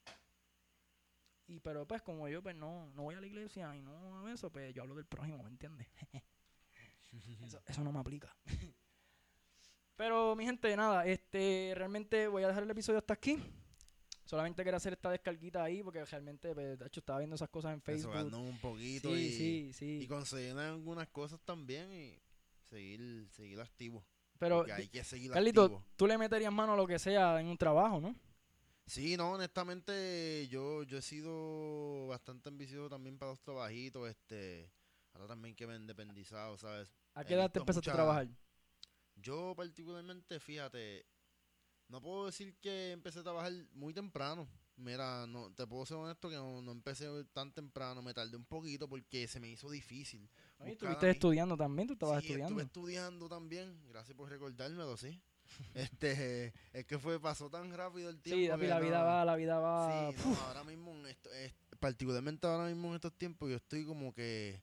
Y 1.47 1.61
pero 1.61 1.87
pues 1.87 2.03
como 2.03 2.29
yo 2.29 2.43
pues 2.43 2.55
no, 2.55 2.91
no 2.95 3.03
voy 3.05 3.15
a 3.15 3.21
la 3.21 3.27
iglesia 3.27 3.75
y 3.77 3.83
no 3.83 3.97
hago 3.97 4.29
eso, 4.29 4.51
pues 4.51 4.73
yo 4.75 4.83
hablo 4.83 4.95
del 4.95 5.07
prójimo, 5.07 5.43
¿me 5.43 5.49
entiendes? 5.51 5.87
eso, 7.43 7.61
eso 7.67 7.85
no 7.85 7.93
me 7.93 7.99
aplica. 8.01 8.35
pero 9.97 10.37
mi 10.37 10.45
gente, 10.45 10.77
nada, 10.77 11.07
este 11.07 11.73
realmente 11.75 12.29
voy 12.29 12.45
a 12.45 12.49
dejar 12.49 12.63
el 12.63 12.71
episodio 12.71 12.99
hasta 12.99 13.15
aquí. 13.15 13.39
Solamente 14.25 14.63
quería 14.63 14.77
hacer 14.77 14.93
esta 14.93 15.11
descarguita 15.11 15.65
ahí 15.65 15.83
porque 15.83 16.05
realmente, 16.05 16.55
pues, 16.55 16.79
de 16.79 16.87
hecho, 16.87 17.01
estaba 17.01 17.19
viendo 17.19 17.37
esas 17.37 17.49
cosas 17.49 17.73
en 17.73 17.81
Facebook. 17.81 18.15
Un 18.15 18.59
poquito 18.59 19.09
Sí, 19.15 19.23
y, 19.23 19.73
sí, 19.73 19.73
sí. 19.73 20.07
y 20.07 20.59
algunas 20.59 21.09
cosas 21.09 21.41
también 21.47 21.91
y 21.91 22.21
seguir, 22.69 23.29
seguir 23.31 23.61
activo. 23.61 24.05
Pero, 24.39 24.65
hay 24.73 24.89
que 24.89 25.03
seguir 25.03 25.33
Carlito, 25.33 25.65
activo. 25.65 25.85
tú 25.97 26.07
le 26.07 26.17
meterías 26.17 26.53
mano 26.53 26.75
a 26.75 26.77
lo 26.77 26.87
que 26.87 26.99
sea 26.99 27.41
en 27.41 27.49
un 27.49 27.59
trabajo, 27.59 28.01
¿no? 28.01 28.15
Sí, 28.87 29.17
no, 29.17 29.33
honestamente 29.33 30.49
yo, 30.49 30.83
yo 30.85 30.99
he 30.99 31.03
sido 31.03 32.07
bastante 32.07 32.49
ambicioso 32.49 32.89
también 32.89 33.19
para 33.19 33.33
los 33.33 33.41
trabajitos, 33.41 34.09
este, 34.09 34.73
ahora 35.13 35.27
también 35.27 35.55
que 35.55 35.67
me 35.67 35.75
he 35.75 35.77
independizado, 35.77 36.57
¿sabes? 36.57 36.95
¿A 37.15 37.25
qué 37.25 37.35
edad 37.35 37.51
te 37.51 37.59
empezaste 37.59 37.91
a 37.91 37.95
trabajar? 37.95 38.29
Yo 39.17 39.55
particularmente, 39.57 40.41
fíjate, 40.41 41.05
no 41.89 42.01
puedo 42.01 42.27
decir 42.27 42.57
que 42.61 42.93
empecé 42.93 43.19
a 43.19 43.25
trabajar 43.25 43.53
muy 43.73 43.93
temprano. 43.93 44.49
Mira, 44.77 45.27
no, 45.27 45.53
te 45.53 45.67
puedo 45.67 45.85
ser 45.85 45.97
honesto 45.97 46.31
que 46.31 46.37
no, 46.37 46.63
no 46.63 46.71
empecé 46.71 47.09
tan 47.33 47.53
temprano, 47.53 48.01
me 48.01 48.15
tardé 48.15 48.37
un 48.37 48.45
poquito 48.45 48.89
porque 48.89 49.27
se 49.27 49.41
me 49.41 49.49
hizo 49.49 49.69
difícil. 49.69 50.31
Buscar 50.59 50.73
estuviste 50.73 51.11
estudiando 51.11 51.57
también, 51.57 51.87
tú 51.89 51.93
estabas 51.95 52.21
Sí, 52.23 52.29
estudiando. 52.29 52.61
Estuve 52.61 52.83
estudiando 52.93 53.29
también, 53.29 53.81
gracias 53.89 54.17
por 54.17 54.29
recordármelo, 54.29 54.97
sí. 54.97 55.21
este, 55.75 56.53
es 56.73 56.85
que 56.87 56.99
fue, 56.99 57.21
pasó 57.21 57.49
tan 57.49 57.73
rápido 57.73 58.11
el 58.11 58.21
tiempo. 58.21 58.37
Sí, 58.39 58.43
que 58.61 58.69
la 58.69 58.81
vida 58.81 58.99
no- 58.99 59.05
va, 59.05 59.25
la 59.25 59.37
vida 59.37 59.59
va. 59.59 60.11
Sí, 60.13 60.17
no, 60.29 60.37
ahora 60.47 60.65
mismo, 60.65 60.93
en 60.93 61.07
esto- 61.07 61.33
es- 61.33 61.55
particularmente 61.81 62.47
ahora 62.47 62.67
mismo 62.69 62.89
en 62.89 62.95
estos 62.97 63.13
tiempos, 63.15 63.49
yo 63.49 63.57
estoy 63.57 63.85
como 63.87 64.13
que, 64.13 64.61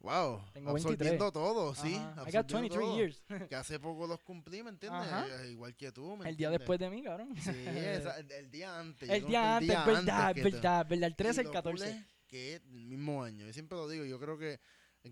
wow, 0.00 0.40
Tengo 0.54 0.72
23. 0.72 0.84
absorbiendo 1.00 1.32
todo, 1.32 1.74
sí. 1.74 1.94
I 1.94 1.98
got 1.98 2.18
absorbiendo 2.18 2.76
23 2.78 2.80
todo. 2.80 2.96
years. 2.96 3.48
Que 3.48 3.54
hace 3.56 3.78
poco 3.80 4.06
los 4.06 4.20
cumplí, 4.20 4.62
¿me 4.62 4.70
entiendes? 4.70 5.02
Ajá. 5.02 5.26
Eh, 5.44 5.50
Igual 5.50 5.74
que 5.76 5.90
tú, 5.92 6.16
¿me 6.16 6.28
el 6.28 6.36
día 6.36 6.46
entiendes? 6.48 6.58
después 6.60 6.78
de 6.78 6.90
mí, 6.90 7.02
cabrón. 7.02 7.34
Sí, 7.42 7.50
esa- 7.66 8.18
el, 8.18 8.30
el 8.30 8.50
día 8.50 8.78
antes. 8.78 9.08
el 9.10 9.26
día 9.26 9.56
antes, 9.56 9.84
verdad, 9.84 10.34
que 10.34 10.42
tú. 10.42 10.50
verdad, 10.52 10.86
verdad. 10.88 11.06
El 11.08 11.12
Y 11.12 11.16
13, 11.16 11.40
el 11.40 11.46
lo 11.48 11.52
14. 11.52 11.84
cool 11.84 11.92
es 11.96 12.06
que 12.28 12.54
es 12.54 12.62
el 12.72 12.86
mismo 12.86 13.22
año. 13.24 13.44
Yo 13.46 13.52
siempre 13.52 13.76
lo 13.76 13.88
digo, 13.88 14.04
yo 14.04 14.18
creo 14.20 14.38
que 14.38 14.60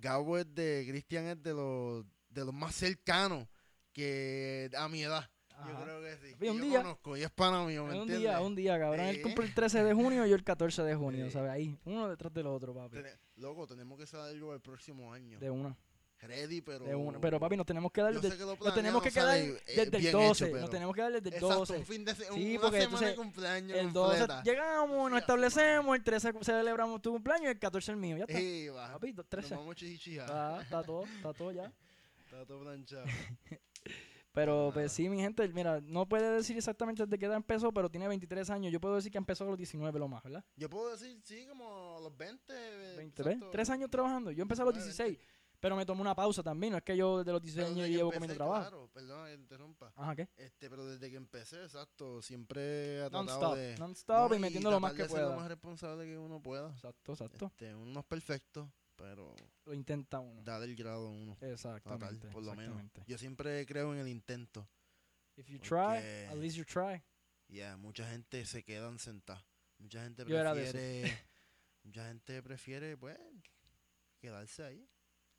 Gabo 0.00 0.38
es 0.38 0.54
de, 0.54 0.84
Cristian 0.88 1.26
es 1.26 1.42
de 1.42 1.52
los, 1.54 2.04
de 2.30 2.44
los 2.44 2.54
más 2.54 2.74
cercanos 2.74 3.46
que 3.92 4.70
a 4.76 4.88
mi 4.88 5.02
edad. 5.02 5.28
Yo 5.50 5.56
Ajá. 5.72 5.84
creo 5.84 6.00
que 6.02 6.16
sí. 6.18 6.34
Y 6.38 6.48
un 6.48 6.58
yo 6.58 6.64
día- 6.64 6.82
conozco 6.82 7.16
y 7.16 7.22
es 7.22 7.30
pana 7.30 7.64
mío, 7.64 7.84
¿me 7.84 7.92
un 7.94 8.00
entiendes? 8.00 8.18
día, 8.20 8.40
un 8.42 8.54
día, 8.54 8.78
cabrón. 8.78 9.06
Él 9.06 9.16
Sí. 9.16 9.22
cumple 9.22 9.46
el 9.46 9.54
13 9.54 9.82
de 9.84 9.94
junio 9.94 10.26
y 10.26 10.28
yo 10.28 10.34
el 10.36 10.44
14 10.44 10.82
de 10.82 10.94
junio, 10.94 11.24
Sí. 11.26 11.30
¿sabes? 11.32 11.50
Ahí, 11.50 11.78
uno 11.86 12.08
detrás 12.10 12.32
del 12.34 12.46
otro, 12.46 12.74
papi. 12.74 12.96
Tene- 12.96 13.18
Loco, 13.36 13.66
tenemos 13.66 13.96
que 13.96 14.04
hacer 14.04 14.20
algo 14.20 14.52
el 14.52 14.60
próximo 14.60 15.12
año. 15.14 15.38
De 15.38 15.48
una, 15.50 15.74
Ready, 16.26 16.60
pero... 16.60 16.84
de 16.84 16.94
una. 16.94 17.20
Pero, 17.20 17.38
papi, 17.40 17.56
nos 17.56 17.66
tenemos 17.66 17.90
que 17.92 18.02
dar 18.02 18.14
desde, 18.20 18.36
que 18.36 18.44
lo 18.44 18.56
nos 18.56 18.58
tenemos 18.58 18.72
planeado 18.74 19.00
que 19.02 19.10
quedar 19.10 19.26
sale, 19.28 19.48
eh, 19.48 19.62
desde 19.66 19.96
el 19.96 20.02
bien 20.02 20.12
12. 20.12 20.26
hecho, 20.28 20.44
pero- 20.52 20.60
Nos 20.60 20.70
tenemos 20.70 20.94
que 20.94 21.00
dar 21.02 21.12
desde 21.12 21.28
el 21.28 21.34
Exacto, 21.34 21.58
12. 21.58 21.76
un 21.78 21.86
fin 21.86 22.04
de 22.04 22.14
se- 22.14 22.24
Sí, 22.24 22.28
una 22.30 22.60
porque 22.60 22.80
semana 22.80 22.84
entonces 22.84 23.08
de 23.08 23.14
cumpleaños 23.16 23.78
El 23.78 23.92
12 23.92 24.18
completa. 24.18 24.42
llegamos, 24.42 25.10
nos 25.10 25.20
establecemos, 25.20 25.96
el 25.96 26.02
13 26.04 26.32
celebramos 26.42 27.02
tu 27.02 27.12
cumpleaños 27.12 27.44
y 27.46 27.50
el 27.50 27.58
14 27.58 27.90
el 27.92 27.96
mío. 27.98 28.16
Ya 28.16 28.24
está. 28.24 28.38
Ey, 28.38 28.68
va. 28.68 28.92
Papi, 28.92 29.12
dos- 29.12 29.16
Nos 29.24 29.28
13. 29.30 29.54
vamos 29.54 29.72
a 29.72 29.74
chichijar. 29.74 30.30
Ah, 30.30 30.58
está 30.62 30.82
todo, 30.82 31.04
está 31.04 31.32
todo 31.32 31.52
ya. 31.52 31.72
Está 32.26 32.44
todo 32.44 32.60
planchado. 32.60 33.04
Pero 34.32 34.58
Nada. 34.68 34.72
pues 34.74 34.92
sí, 34.92 35.08
mi 35.08 35.18
gente, 35.18 35.48
mira, 35.48 35.80
no 35.80 36.06
puede 36.06 36.30
decir 36.30 36.56
exactamente 36.58 37.04
desde 37.04 37.18
qué 37.18 37.24
edad 37.24 37.36
empezó, 37.36 37.72
pero 37.72 37.88
tiene 37.88 38.06
23 38.06 38.50
años. 38.50 38.70
Yo 38.70 38.78
puedo 38.80 38.96
decir 38.96 39.10
que 39.10 39.16
empezó 39.16 39.44
a 39.44 39.46
los 39.46 39.56
19 39.56 39.98
lo 39.98 40.08
más, 40.08 40.22
¿verdad? 40.22 40.44
Yo 40.56 40.68
puedo 40.68 40.90
decir, 40.90 41.18
sí, 41.24 41.46
como 41.46 41.96
a 41.96 42.00
los 42.00 42.14
20. 42.14 42.52
20, 42.98 43.22
¿ves? 43.22 43.32
exacto. 43.34 43.50
Tres 43.50 43.70
años 43.70 43.88
trabajando. 43.90 44.30
Yo 44.32 44.42
empecé 44.42 44.60
a 44.60 44.66
los 44.66 44.74
19, 44.74 45.08
16, 45.12 45.18
pero 45.66 45.74
me 45.74 45.84
tomé 45.84 46.00
una 46.00 46.14
pausa 46.14 46.44
también. 46.44 46.70
No 46.70 46.76
es 46.78 46.84
que 46.84 46.96
yo 46.96 47.18
desde 47.18 47.32
los 47.32 47.42
16 47.42 47.66
Pero 47.66 47.74
años 47.74 47.88
llevo 47.88 48.12
empecé, 48.12 48.20
comiendo 48.20 48.34
trabajo. 48.36 48.88
Claro, 48.92 49.24
te 49.26 49.34
interrumpa. 49.34 49.92
Ajá, 49.96 50.14
¿qué? 50.14 50.28
Este, 50.36 50.70
pero 50.70 50.86
desde 50.86 51.10
que 51.10 51.16
empecé, 51.16 51.60
exacto, 51.64 52.22
siempre 52.22 52.98
he 52.98 53.10
tratado 53.10 53.24
Non-stop, 53.24 53.56
de... 53.56 53.76
non-stop 53.76 54.30
no, 54.30 54.36
y 54.36 54.38
metiendo 54.38 54.70
lo 54.70 54.78
más 54.78 54.92
que 54.92 55.08
ser 55.08 55.10
lo 55.10 55.14
pueda. 55.16 55.36
más 55.36 55.48
responsable 55.48 56.04
que 56.06 56.16
uno 56.16 56.40
pueda. 56.40 56.70
Exacto, 56.70 57.12
exacto. 57.14 57.46
Este, 57.46 57.74
uno 57.74 57.94
no 57.94 57.98
es 57.98 58.06
perfecto, 58.06 58.72
pero 58.94 59.34
Lo 59.64 59.74
intenta 59.74 60.20
uno. 60.20 60.40
dar 60.44 60.62
el 60.62 60.76
grado 60.76 61.08
a 61.08 61.10
uno. 61.10 61.36
Exactamente. 61.40 62.14
Total, 62.14 62.30
por 62.30 62.44
lo 62.44 62.54
menos. 62.54 62.76
exactamente. 62.76 63.02
Yo 63.08 63.18
siempre 63.18 63.66
creo 63.66 63.92
en 63.92 63.98
el 63.98 64.06
intento. 64.08 64.68
If 65.34 65.48
you 65.48 65.58
try, 65.58 65.96
at 66.30 66.36
least 66.36 66.56
you 66.56 66.64
try. 66.64 67.02
Ya, 67.48 67.76
mucha 67.76 68.08
gente 68.08 68.46
se 68.46 68.62
quedan 68.62 69.00
sentada. 69.00 69.44
Mucha 69.78 70.04
gente 70.04 70.24
Yo 70.28 70.38
era 70.38 70.54
de 70.54 70.62
esos. 70.62 70.74
prefiere... 70.74 71.18
mucha 71.82 72.06
gente 72.06 72.40
prefiere, 72.40 72.96
pues, 72.96 73.18
quedarse 74.20 74.62
ahí. 74.62 74.88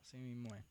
Así 0.07 0.17
mismo 0.17 0.55
es. 0.55 0.63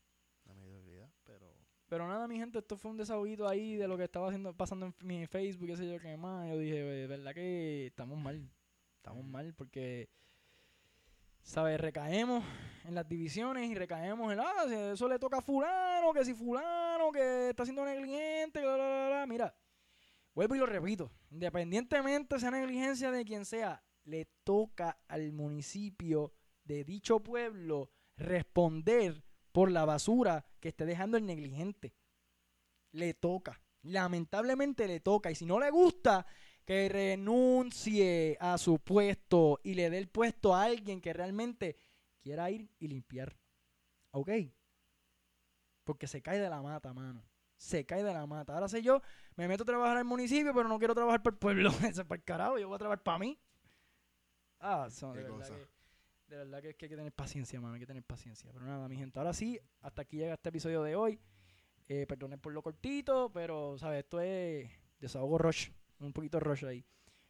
La 0.45 0.55
mediocridad, 0.55 1.11
pero... 1.23 1.53
Pero 1.87 2.07
nada, 2.07 2.27
mi 2.27 2.39
gente, 2.39 2.57
esto 2.57 2.75
fue 2.75 2.89
un 2.89 2.97
desahoguito 2.97 3.47
ahí 3.47 3.75
de 3.75 3.87
lo 3.87 3.95
que 3.95 4.05
estaba 4.05 4.29
haciendo, 4.29 4.51
pasando 4.57 4.87
en 4.87 4.95
mi 5.03 5.27
Facebook, 5.27 5.67
qué 5.67 5.77
sé 5.77 5.87
yo, 5.87 5.99
qué 5.99 6.17
más. 6.17 6.49
Yo 6.49 6.57
dije, 6.57 6.83
"Ve, 6.83 7.05
verdad 7.05 7.35
que 7.35 7.85
estamos 7.85 8.17
mal. 8.17 8.49
Estamos 8.95 9.23
mal 9.23 9.53
porque, 9.53 10.09
¿sabes? 11.43 11.79
Recaemos 11.79 12.43
en 12.83 12.95
las 12.95 13.07
divisiones 13.07 13.69
y 13.69 13.75
recaemos 13.75 14.33
en, 14.33 14.39
ah, 14.39 14.65
si 14.67 14.73
eso 14.73 15.07
le 15.07 15.19
toca 15.19 15.37
a 15.37 15.41
fulano, 15.41 16.11
que 16.13 16.25
si 16.25 16.33
fulano, 16.33 17.11
que 17.11 17.49
está 17.51 17.63
siendo 17.63 17.85
negligente, 17.85 18.59
bla, 18.61 18.75
bla, 18.75 18.85
bla, 18.87 19.07
bla. 19.09 19.27
Mira, 19.27 19.55
vuelvo 20.33 20.55
y 20.55 20.57
lo 20.57 20.65
repito, 20.65 21.11
independientemente 21.29 22.39
sea 22.39 22.49
negligencia 22.49 23.11
de 23.11 23.23
quien 23.23 23.45
sea, 23.45 23.83
le 24.03 24.25
toca 24.43 24.99
al 25.07 25.31
municipio 25.31 26.33
de 26.63 26.83
dicho 26.83 27.19
pueblo 27.21 27.91
responder 28.17 29.26
por 29.57 29.71
la 29.71 29.85
basura 29.85 30.45
que 30.59 30.69
esté 30.69 30.85
dejando 30.85 31.17
el 31.17 31.25
negligente. 31.25 31.95
Le 32.91 33.15
toca. 33.15 33.59
Lamentablemente 33.81 34.87
le 34.87 34.99
toca. 34.99 35.31
Y 35.31 35.35
si 35.35 35.47
no 35.47 35.59
le 35.59 35.71
gusta, 35.71 36.27
que 36.63 36.87
renuncie 36.87 38.37
a 38.39 38.59
su 38.59 38.77
puesto 38.77 39.59
y 39.63 39.73
le 39.73 39.89
dé 39.89 39.97
el 39.97 40.09
puesto 40.09 40.53
a 40.53 40.65
alguien 40.65 41.01
que 41.01 41.11
realmente 41.11 41.75
quiera 42.21 42.51
ir 42.51 42.69
y 42.77 42.87
limpiar. 42.87 43.35
¿Ok? 44.11 44.29
Porque 45.83 46.05
se 46.05 46.21
cae 46.21 46.37
de 46.37 46.51
la 46.51 46.61
mata, 46.61 46.93
mano. 46.93 47.27
Se 47.55 47.83
cae 47.83 48.03
de 48.03 48.13
la 48.13 48.27
mata. 48.27 48.53
Ahora 48.53 48.69
sé 48.69 48.83
yo, 48.83 49.01
me 49.37 49.47
meto 49.47 49.63
a 49.63 49.65
trabajar 49.65 49.97
al 49.97 50.05
municipio, 50.05 50.53
pero 50.53 50.69
no 50.69 50.77
quiero 50.77 50.93
trabajar 50.93 51.23
para 51.23 51.33
el 51.33 51.39
pueblo. 51.39 51.69
Eso 51.91 52.01
es 52.01 52.07
para 52.07 52.19
el 52.19 52.23
carajo. 52.23 52.59
Yo 52.59 52.67
voy 52.67 52.75
a 52.75 52.77
trabajar 52.77 53.01
para 53.01 53.17
mí. 53.17 53.39
Ah, 54.59 54.87
son, 54.91 55.15
de 55.15 55.23
verdad 55.23 55.49
que, 55.49 55.76
de 56.27 56.37
verdad 56.37 56.61
que, 56.61 56.69
es 56.69 56.75
que 56.75 56.85
hay 56.85 56.89
que 56.89 56.95
tener 56.97 57.11
paciencia, 57.13 57.59
mano. 57.61 57.73
Hay 57.75 57.79
que 57.79 57.85
tener 57.87 58.03
paciencia. 58.03 58.49
Pero 58.53 58.65
nada, 58.65 58.87
mi 58.87 58.95
gente. 58.97 59.17
Ahora 59.19 59.33
sí, 59.33 59.59
hasta 59.81 60.01
aquí 60.01 60.17
llega 60.17 60.33
este 60.33 60.49
episodio 60.49 60.83
de 60.83 60.95
hoy. 60.95 61.19
Eh, 61.87 62.05
perdonen 62.05 62.39
por 62.39 62.51
lo 62.53 62.61
cortito, 62.61 63.31
pero, 63.33 63.77
¿sabes? 63.77 63.99
Esto 64.03 64.19
es 64.19 64.69
desahogo 64.99 65.37
rush. 65.37 65.69
Un 65.99 66.11
poquito 66.13 66.39
rush 66.39 66.65
ahí. 66.65 66.85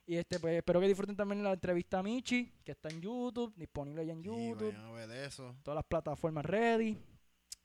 Y 0.05 0.15
este, 0.15 0.39
pues, 0.39 0.57
espero 0.57 0.79
que 0.79 0.87
disfruten 0.87 1.15
también 1.15 1.43
la 1.43 1.53
entrevista 1.53 1.99
a 1.99 2.03
Michi, 2.03 2.51
que 2.63 2.71
está 2.71 2.89
en 2.89 3.01
YouTube, 3.01 3.53
disponible 3.55 4.05
ya 4.05 4.13
en 4.13 4.23
Sí, 4.23 4.25
YouTube 4.29 4.73
vayan 4.73 4.85
a 4.85 4.91
ver 4.91 5.11
eso. 5.25 5.55
todas 5.63 5.75
las 5.75 5.85
plataformas 5.85 6.45
ready. 6.45 6.97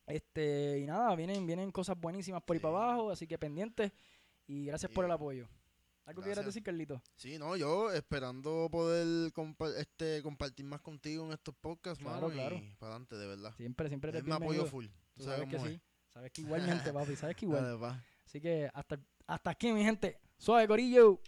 Este, 0.06 0.80
y 0.80 0.86
nada, 0.86 1.14
vienen, 1.14 1.46
vienen 1.46 1.70
cosas 1.70 1.98
buenísimas 1.98 2.42
por 2.42 2.54
ahí 2.54 2.58
Sí. 2.58 2.62
para 2.62 2.76
abajo, 2.76 3.10
así 3.10 3.26
que 3.26 3.38
pendientes. 3.38 3.92
Y 4.46 4.66
gracias 4.66 4.90
por 4.90 5.04
el 5.04 5.12
apoyo. 5.12 5.48
¿Algo 6.04 6.22
quieras 6.22 6.44
decir, 6.44 6.62
Carlito? 6.62 7.00
Sí, 7.14 7.38
no, 7.38 7.56
yo 7.56 7.92
esperando 7.92 8.68
poder 8.70 9.32
compa- 9.32 9.74
este, 9.76 10.20
compartir 10.22 10.66
más 10.66 10.80
contigo 10.80 11.24
en 11.26 11.32
estos 11.32 11.54
podcasts, 11.54 12.02
Claro, 12.02 12.28
mano, 12.28 12.32
claro. 12.34 12.56
y 12.56 12.74
para 12.74 12.92
adelante, 12.92 13.16
de 13.16 13.26
verdad. 13.26 13.54
Siempre, 13.56 13.88
siempre 13.88 14.10
Él 14.10 14.16
eres 14.16 14.26
me 14.28 14.34
apoyo 14.34 14.66
full. 14.66 14.86
Tú 15.14 15.22
sabes 15.22 15.36
sabes 15.38 15.48
que 15.50 15.56
cómo 15.56 15.68
sí. 15.68 15.74
es. 15.74 15.82
Sabes 16.12 16.32
que 16.32 16.40
igualmente, 16.42 16.92
papi, 16.92 17.16
sabes 17.16 17.36
que 17.36 17.44
igual. 17.46 17.80
Dale. 17.80 18.02
Así 18.26 18.40
que 18.40 18.68
hasta, 18.74 19.00
hasta 19.26 19.50
aquí, 19.50 19.72
mi 19.72 19.84
gente. 19.84 20.18
Suave, 20.38 20.66
Corillo. 20.66 21.22